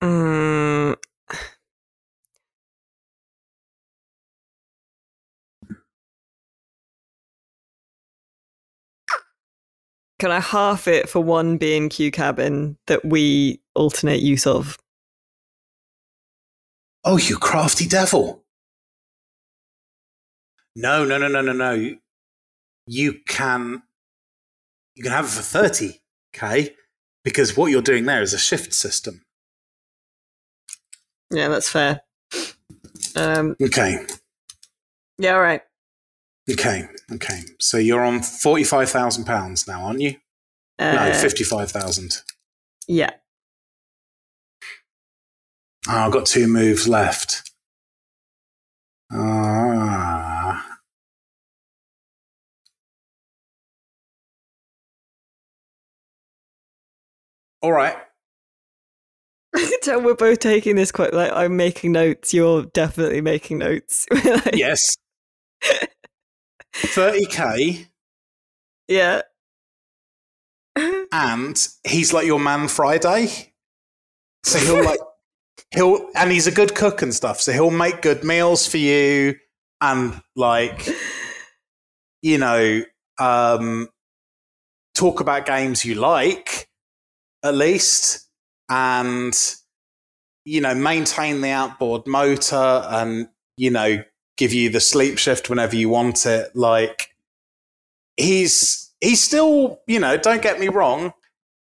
[0.03, 0.94] Mm,
[10.19, 14.77] can I half it for one B&Q cabin that we alternate use of?
[17.03, 18.43] Oh, you crafty devil.
[20.75, 21.95] No, no, no, no, no, no.
[22.87, 23.83] You can
[24.95, 26.69] you can have it for 30k
[27.23, 29.21] because what you're doing there is a shift system.
[31.31, 32.01] Yeah, that's fair.
[33.15, 34.05] Um, Okay.
[35.17, 35.61] yeah, all right.
[36.51, 36.87] Okay.
[37.13, 37.41] Okay.
[37.59, 40.15] So you're on 45,000 pounds now, aren't you?
[40.77, 42.21] Uh, no, 55,000.
[42.87, 43.11] Yeah.
[45.87, 47.51] Oh, I've got two moves left.
[49.11, 50.79] Ah.
[57.61, 57.95] All right.
[59.55, 62.33] I can tell we're both taking this quite like I'm making notes.
[62.33, 64.05] You're definitely making notes.
[64.25, 64.95] Like, Yes.
[66.83, 67.87] 30k
[68.87, 69.21] Yeah.
[71.11, 73.53] and he's like your man Friday.
[74.43, 74.99] So he'll like
[75.71, 77.41] he'll and he's a good cook and stuff.
[77.41, 79.35] So he'll make good meals for you
[79.81, 80.87] and like
[82.21, 82.81] you know
[83.19, 83.89] um
[84.93, 86.69] talk about games you like
[87.43, 88.29] at least
[88.69, 89.33] and
[90.45, 94.03] you know maintain the outboard motor and you know
[94.37, 97.09] give you the sleep shift whenever you want it like
[98.17, 101.13] he's he's still you know don't get me wrong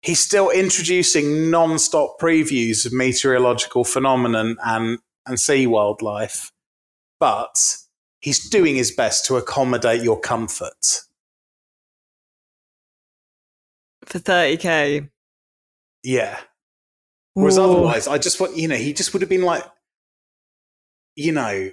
[0.02, 6.52] he's still introducing non-stop previews of meteorological phenomenon and and sea wildlife
[7.20, 7.76] but
[8.20, 11.00] he's doing his best to accommodate your comfort
[14.06, 15.08] For 30k.
[16.02, 16.40] yeah
[17.34, 17.62] Whereas Ooh.
[17.62, 19.64] otherwise, I just want, you know, he just would have been like,
[21.16, 21.70] you know,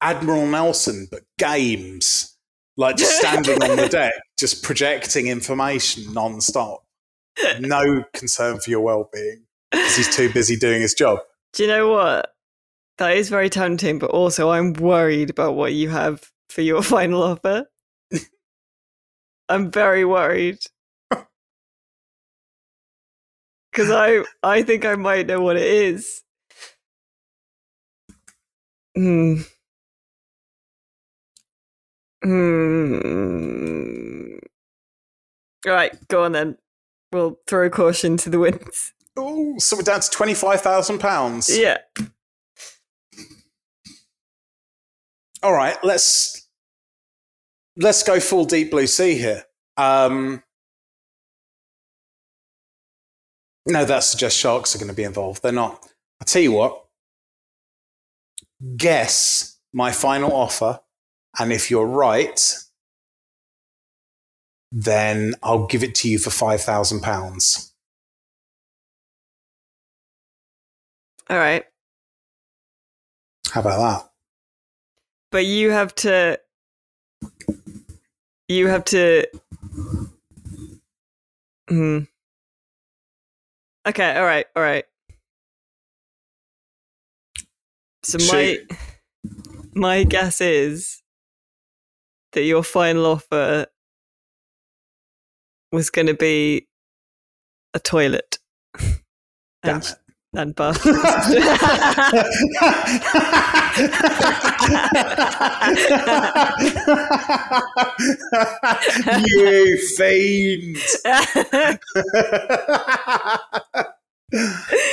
[0.00, 2.36] Admiral Nelson, but games,
[2.76, 6.84] like just standing on the deck, just projecting information non-stop.
[7.60, 11.20] No concern for your well-being because he's too busy doing his job.
[11.52, 12.34] Do you know what?
[12.98, 17.22] That is very tempting, but also I'm worried about what you have for your final
[17.22, 17.66] offer.
[19.48, 20.58] I'm very worried.
[23.72, 26.24] Because I, I think I might know what it is.
[28.96, 29.42] Hmm.
[32.22, 33.70] Hmm.
[35.66, 36.58] All right, go on then.
[37.12, 38.92] We'll throw caution to the winds.
[39.16, 41.50] Oh, so we're down to twenty-five thousand pounds.
[41.56, 41.78] Yeah.
[45.42, 46.48] All right, let's
[47.76, 49.44] let's go full deep blue sea here.
[49.76, 50.42] Um,
[53.66, 55.42] no, that suggests sharks are going to be involved.
[55.42, 55.86] They're not.
[56.20, 56.84] I tell you what.
[58.76, 60.80] Guess my final offer,
[61.38, 62.40] and if you're right,
[64.72, 67.74] then I'll give it to you for five thousand pounds.
[71.28, 71.64] All right.
[73.50, 74.10] How about that?
[75.30, 76.38] But you have to.
[78.48, 79.26] You have to.
[81.68, 82.00] Hmm.
[83.86, 84.16] Okay.
[84.16, 84.46] All right.
[84.56, 84.84] All right.
[88.02, 88.58] So my
[89.74, 91.02] my guess is
[92.32, 93.66] that your final offer
[95.72, 96.66] was going to be
[97.74, 98.38] a toilet
[99.62, 99.96] and,
[100.34, 100.84] and bath.
[109.26, 110.76] you fiend!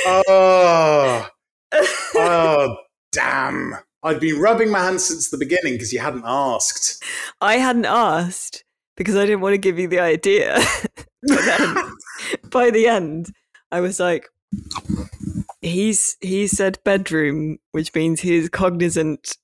[0.06, 1.28] oh,
[2.16, 2.76] oh,
[3.12, 3.74] damn.
[4.02, 7.02] I'd been rubbing my hands since the beginning because you hadn't asked.
[7.40, 8.64] I hadn't asked
[8.96, 10.58] because I didn't want to give you the idea.
[11.22, 11.76] then
[12.50, 13.30] by the end,
[13.70, 14.28] I was like,
[15.60, 19.36] he's he said bedroom, which means he's cognizant.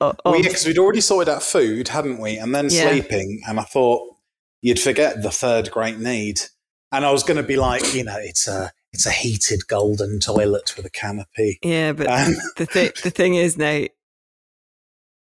[0.00, 2.36] Of, well, yeah, because we'd already sorted out food, hadn't we?
[2.36, 2.90] And then Yeah.
[2.90, 3.40] sleeping.
[3.48, 4.14] And I thought
[4.60, 6.40] you'd forget the third great need.
[6.92, 10.20] And I was going to be like, you know, it's a it's a heated golden
[10.20, 11.58] toilet with a canopy.
[11.62, 13.92] yeah, but And the thing the thing is, Nate,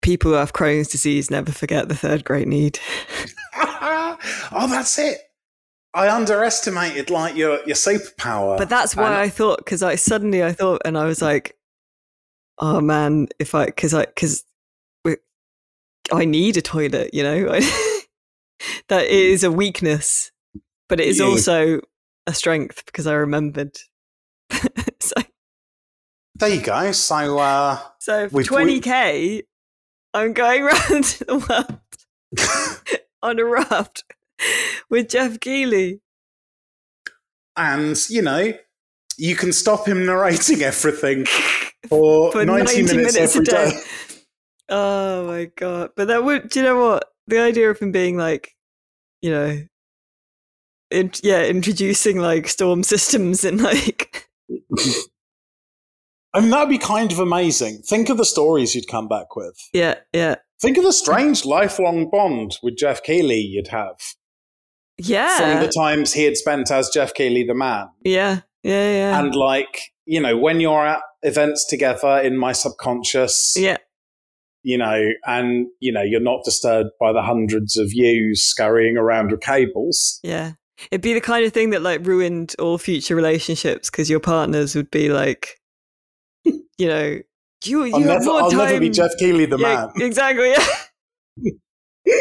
[0.02, 2.78] people who have Crohn's disease never forget the third great need.
[3.56, 5.18] oh, that's it.
[5.94, 8.58] I underestimated like your your superpower.
[8.58, 11.56] But that's why And- I thought because I suddenly I thought and I was like,
[12.58, 14.44] oh man, if I because I because
[16.12, 17.48] I need a toilet, you know,
[18.88, 20.30] that is a weakness,
[20.88, 21.24] but it is Yeah.
[21.26, 21.80] also
[22.26, 23.76] a strength because I remembered.
[25.00, 25.14] so
[26.36, 26.92] there you go.
[26.92, 29.42] So uh, so twenty k,
[30.12, 34.04] I'm going around the world on a raft
[34.90, 36.00] with Geoff Keighley.
[37.56, 38.52] and you know,
[39.16, 41.24] you can stop him narrating everything
[41.88, 43.70] for, for 90, minutes, a every day.
[43.70, 43.80] day.
[44.70, 45.90] Oh my god!
[45.94, 47.04] But that would, do you know what?
[47.26, 48.54] The idea of him being like,
[49.22, 49.62] you know,
[50.94, 54.28] in, yeah, introducing like storm systems and like,
[56.32, 57.82] I mean, that'd be kind of amazing.
[57.82, 59.56] Think of the stories you'd come back with.
[59.72, 63.96] yeah, yeah, Think of the strange lifelong bond with Geoff Keighley you'd have
[64.98, 65.36] Yeah.
[65.56, 67.88] from the times he had spent as Geoff Keighley the man.
[68.02, 73.54] yeah, yeah, yeah, And like, you know, when you're at events together in my subconscious,
[73.56, 73.76] yeah,
[74.62, 79.30] you know, and, you know, you're not disturbed by the hundreds of yous scurrying around
[79.30, 80.18] with cables.
[80.22, 80.52] yeah.
[80.90, 84.74] It'd be the kind of thing that like ruined all future relationships because your partners
[84.74, 85.60] would be like,
[86.44, 87.20] you know,
[87.64, 88.58] you you I'll, have more I'll time.
[88.58, 89.90] never be Geoff Keighley the yeah, man.
[90.06, 90.50] exactly.
[90.50, 91.52] Yeah.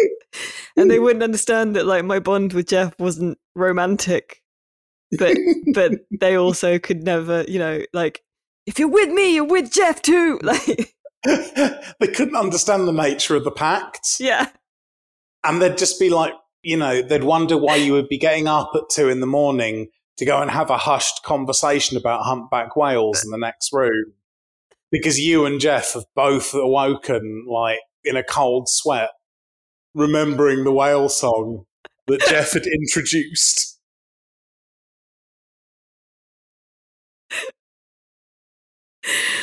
[0.77, 4.41] and they wouldn't understand that like my bond with Geoff wasn't romantic,
[5.17, 5.37] but
[5.73, 8.23] but they also could never, you know, like
[8.65, 10.39] if you're with me, you're with Geoff too.
[11.25, 14.17] Like, they couldn't understand the nature of the pact.
[14.19, 14.49] yeah,
[15.45, 16.33] And they'd just be like,
[16.63, 19.87] you know, they'd wonder why you would be getting up at two in the morning
[20.17, 24.13] to go and have a hushed conversation about humpback whales in the next room.
[24.91, 29.09] Because you and Geoff have both awoken like in a cold sweat,
[29.93, 31.65] remembering the whale song
[32.07, 33.79] that Geoff had introduced.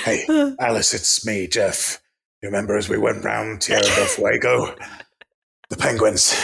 [0.04, 0.24] Hey,
[0.58, 2.00] Alice, it's me, Geoff.
[2.42, 4.74] You remember as we went round Tierra del Fuego?
[5.68, 6.34] The penguins.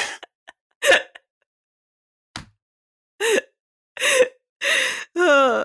[5.17, 5.65] Oh,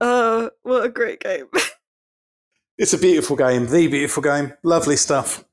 [0.00, 1.46] oh, what a great game.
[2.78, 4.54] It's a beautiful game, the beautiful game.
[4.64, 5.44] Lovely stuff.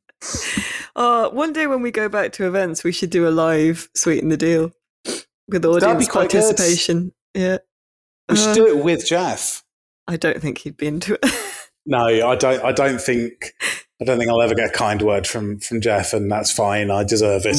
[0.95, 4.29] Oh, one day when we go back to events, we should do a live sweeten
[4.29, 4.71] the deal
[5.47, 6.39] with audience quite good.
[6.41, 7.11] participation.
[7.35, 7.57] Yeah,
[8.29, 9.63] We should Uh, do it with Geoff.
[10.07, 11.25] I don't think he'd be into it.
[11.85, 12.63] No, I don't.
[12.63, 13.53] I don't think.
[13.99, 16.91] I don't think I'll ever get a kind word from from Geoff, and that's fine.
[16.91, 17.57] I deserve it.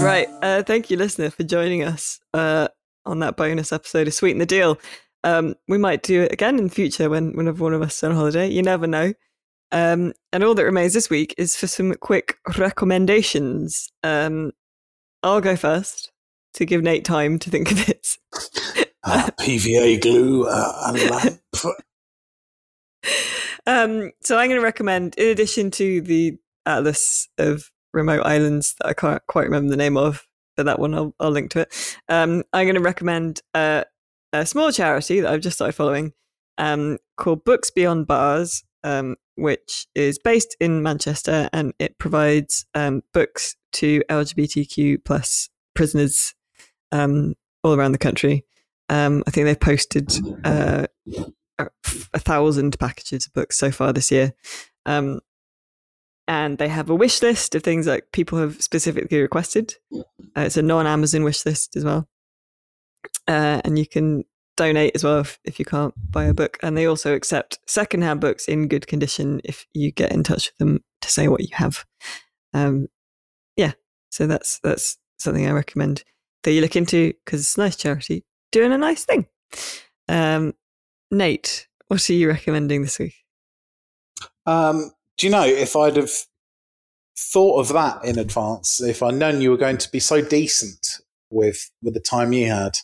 [0.00, 0.28] Right.
[0.42, 2.68] Uh, thank you, listener, for joining us uh,
[3.04, 4.78] on that bonus episode of Sweeten the Deal.
[5.24, 8.04] Um, we might do it again in the future when whenever one of us is
[8.04, 8.48] on holiday.
[8.48, 9.12] You never know.
[9.72, 13.92] Um, and all that remains this week is for some quick recommendations.
[14.02, 14.52] Um,
[15.22, 16.10] I'll go first
[16.54, 18.16] to give Nate time to think of it.
[19.04, 21.40] Ah, PVA glue, uh, a lamp.
[23.66, 28.88] Um, so I'm going to recommend, in addition to the Atlas of remote islands that
[28.88, 30.26] I can't quite remember the name of,
[30.56, 31.96] but that one I'll, I'll link to it.
[32.08, 33.84] Um, I'm going to recommend a
[34.44, 36.12] small charity that I've just started following
[36.58, 43.02] um, called Books Beyond Bars, um, which is based in Manchester and it provides um,
[43.12, 46.34] books to LGBTQ plus prisoners
[46.92, 47.34] um,
[47.64, 48.44] all around the country.
[48.88, 50.12] Um, I think they've posted
[50.44, 50.86] uh,
[51.58, 54.32] a thousand packages of books so far this year.
[54.86, 55.20] Um,
[56.30, 59.74] and they have a wish list of things that people have specifically requested.
[59.92, 60.02] Uh,
[60.36, 62.08] it's a non Amazon wish list as well.
[63.26, 64.22] Uh, and you can
[64.56, 66.56] donate as well if, if you can't buy a book.
[66.62, 70.58] And they also accept secondhand books in good condition if you get in touch with
[70.58, 71.84] them to say what you have.
[72.54, 72.86] Um,
[73.56, 73.72] yeah,
[74.10, 76.04] so that's that's something I recommend
[76.44, 79.26] that you look into because it's a nice charity doing a nice thing.
[80.08, 80.54] Um,
[81.10, 83.14] Nate, what are you recommending this week?
[84.46, 86.10] Um, do you know if I'd have
[87.18, 90.86] thought of that in advance, if I'd known you were going to be so decent
[91.28, 92.78] with with the time you had,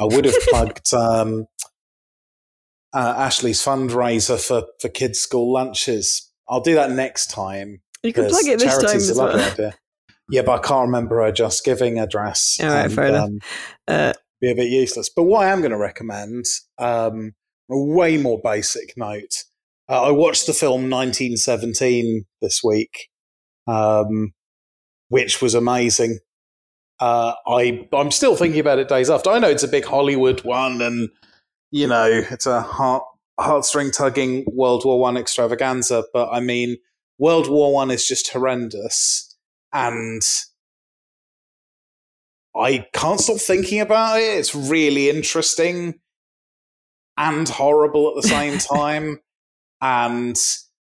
[0.00, 1.46] I would have plugged um,
[2.94, 6.30] uh, Ashley's fundraiser for for kids' school lunches.
[6.48, 7.82] I'll do that next time.
[8.04, 9.40] You can plug it this time as well.
[9.40, 9.74] Idea.
[10.30, 12.58] Yeah, but I can't remember her just giving address.
[12.62, 13.28] All right, and, fair enough.
[13.28, 13.38] Um,
[13.88, 15.10] uh, be a bit useless.
[15.10, 16.44] But what I am going to recommend,
[16.78, 17.34] um,
[17.68, 19.44] a way more basic note.
[19.88, 23.08] Uh, I watched the film 1917 this week,
[23.66, 24.32] um,
[25.08, 26.20] which was amazing.
[27.00, 29.30] Uh, I I'm still thinking about it days after.
[29.30, 31.10] I know it's a big Hollywood one, and
[31.70, 33.02] you know it's a heart
[33.38, 36.04] heartstring tugging World War One extravaganza.
[36.12, 36.76] But I mean,
[37.18, 39.36] World War One is just horrendous,
[39.72, 40.22] and
[42.56, 44.38] I can't stop thinking about it.
[44.38, 45.94] It's really interesting
[47.16, 49.20] and horrible at the same time.
[49.84, 50.36] And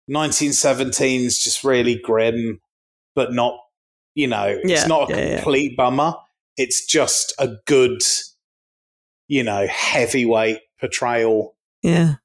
[0.08, 2.60] 1917 is just really grim,
[3.16, 3.58] but not,
[4.16, 5.76] you know, yeah, it's not a yeah, complete yeah.
[5.78, 6.14] bummer.
[6.58, 8.02] It's just a good,
[9.30, 11.56] you know, heavyweight portrayal.
[11.82, 12.16] Yeah.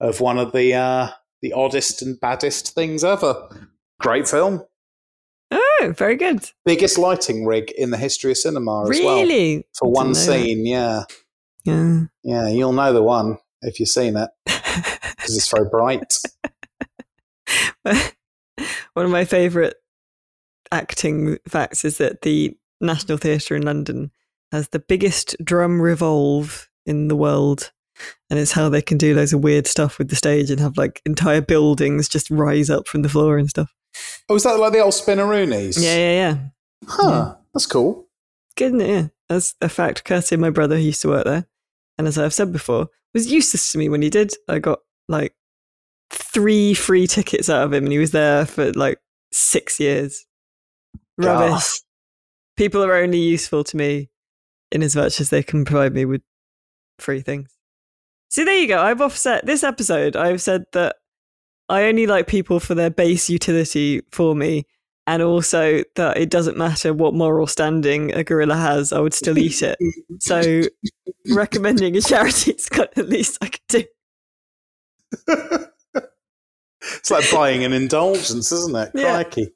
[0.00, 1.10] Of one of the uh,
[1.42, 3.50] the oddest and baddest things ever.
[4.00, 4.64] Great film.
[5.50, 6.50] Oh, very good.
[6.64, 9.16] Biggest lighting rig in the history of cinema as well.
[9.20, 9.66] Really?
[9.74, 11.02] For one scene, yeah.
[11.64, 12.04] Yeah.
[12.22, 14.30] Yeah, you'll know the one if you've seen it
[15.20, 16.14] because it's very bright.
[18.94, 19.74] one of my favourite
[20.72, 24.10] acting facts is that the National Theatre in London
[24.52, 27.72] has the biggest drum revolve in the world.
[28.30, 30.78] And it's how they can do loads of weird stuff with the stage and have
[30.78, 33.74] like entire buildings just rise up from the floor and stuff.
[34.28, 35.78] Oh, is that like the old spinneroonies?
[35.78, 36.36] Yeah, yeah, yeah.
[36.86, 37.10] Huh.
[37.10, 37.34] Yeah.
[37.52, 38.08] That's cool.
[38.56, 38.88] Good, isn't it?
[38.88, 39.06] Yeah.
[39.28, 40.04] That's a fact.
[40.04, 41.46] Kirsty, my brother, who used to work there.
[41.98, 44.32] And as I've said before, was useless to me when he did.
[44.48, 44.80] I got
[45.10, 45.34] like
[46.10, 48.98] three free tickets out of him and he was there for like
[49.32, 50.26] six years.
[51.18, 51.80] Rubbish.
[52.56, 54.10] People are only useful to me
[54.72, 56.22] in as much as they can provide me with
[56.98, 57.56] free things.
[58.28, 58.80] See, there you go.
[58.80, 60.14] I've offset this episode.
[60.14, 60.96] I've said that
[61.68, 64.66] I only like people for their base utility for me,
[65.06, 69.38] and also that it doesn't matter what moral standing a gorilla has, I would still
[69.38, 69.78] eat it.
[70.20, 70.62] so
[71.32, 73.84] recommending a charity is got at least I could do.
[76.82, 78.92] it's like buying an indulgence, isn't it?
[78.92, 79.52] Crikey.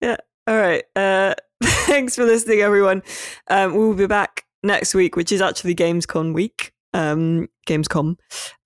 [0.00, 0.08] Yeah.
[0.10, 0.16] yeah.
[0.46, 0.84] All right.
[0.94, 3.02] Uh, thanks for listening, everyone.
[3.48, 8.16] Um, we'll be back next week, which is actually Gamescom week um, Gamescom.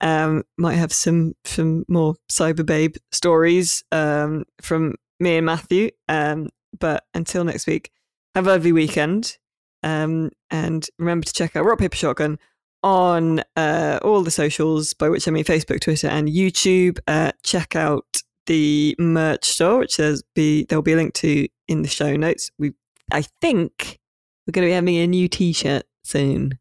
[0.00, 5.90] Um, might have some some more Cyber Babe stories um, from me and Matthew.
[6.08, 7.90] Um, but until next week,
[8.34, 9.36] have a lovely weekend.
[9.82, 12.38] Um, and remember to check out Rock Paper Shotgun
[12.82, 16.98] on uh, all the socials, by which I mean Facebook, Twitter, and YouTube.
[17.06, 21.82] Uh, check out the merch store, which there's be there'll be a link to in
[21.82, 22.50] the show notes.
[22.58, 22.72] We
[23.12, 23.98] I think
[24.46, 26.58] we're going to be having a new T-shirt soon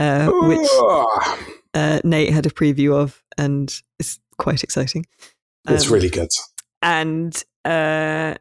[0.00, 0.68] uh, which
[1.74, 5.04] uh, Nate had a preview of, and it's quite exciting.
[5.66, 6.30] Um, it's really good.
[6.80, 8.36] And uh,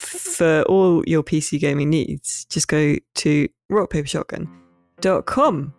[0.00, 5.74] for all your PC gaming needs, just go to rockpapershotgun.com.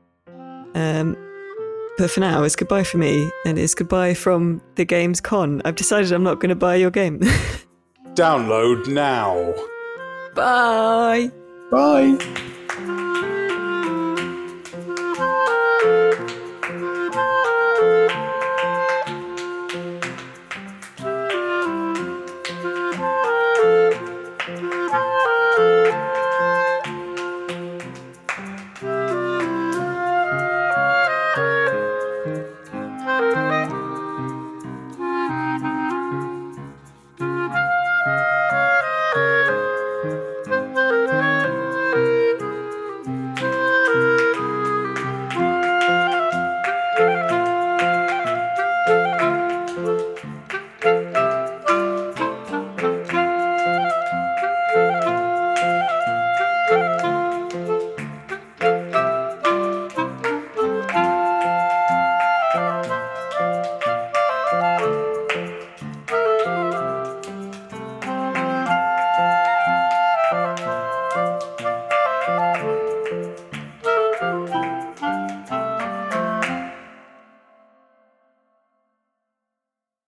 [0.77, 1.17] Um,
[1.97, 5.63] but for now, it's goodbye for me, and it's goodbye from the Games Con.
[5.65, 7.19] I've decided I'm not going to buy your game.
[8.13, 9.55] Download now.
[10.35, 11.31] Bye.
[11.71, 12.53] Bye.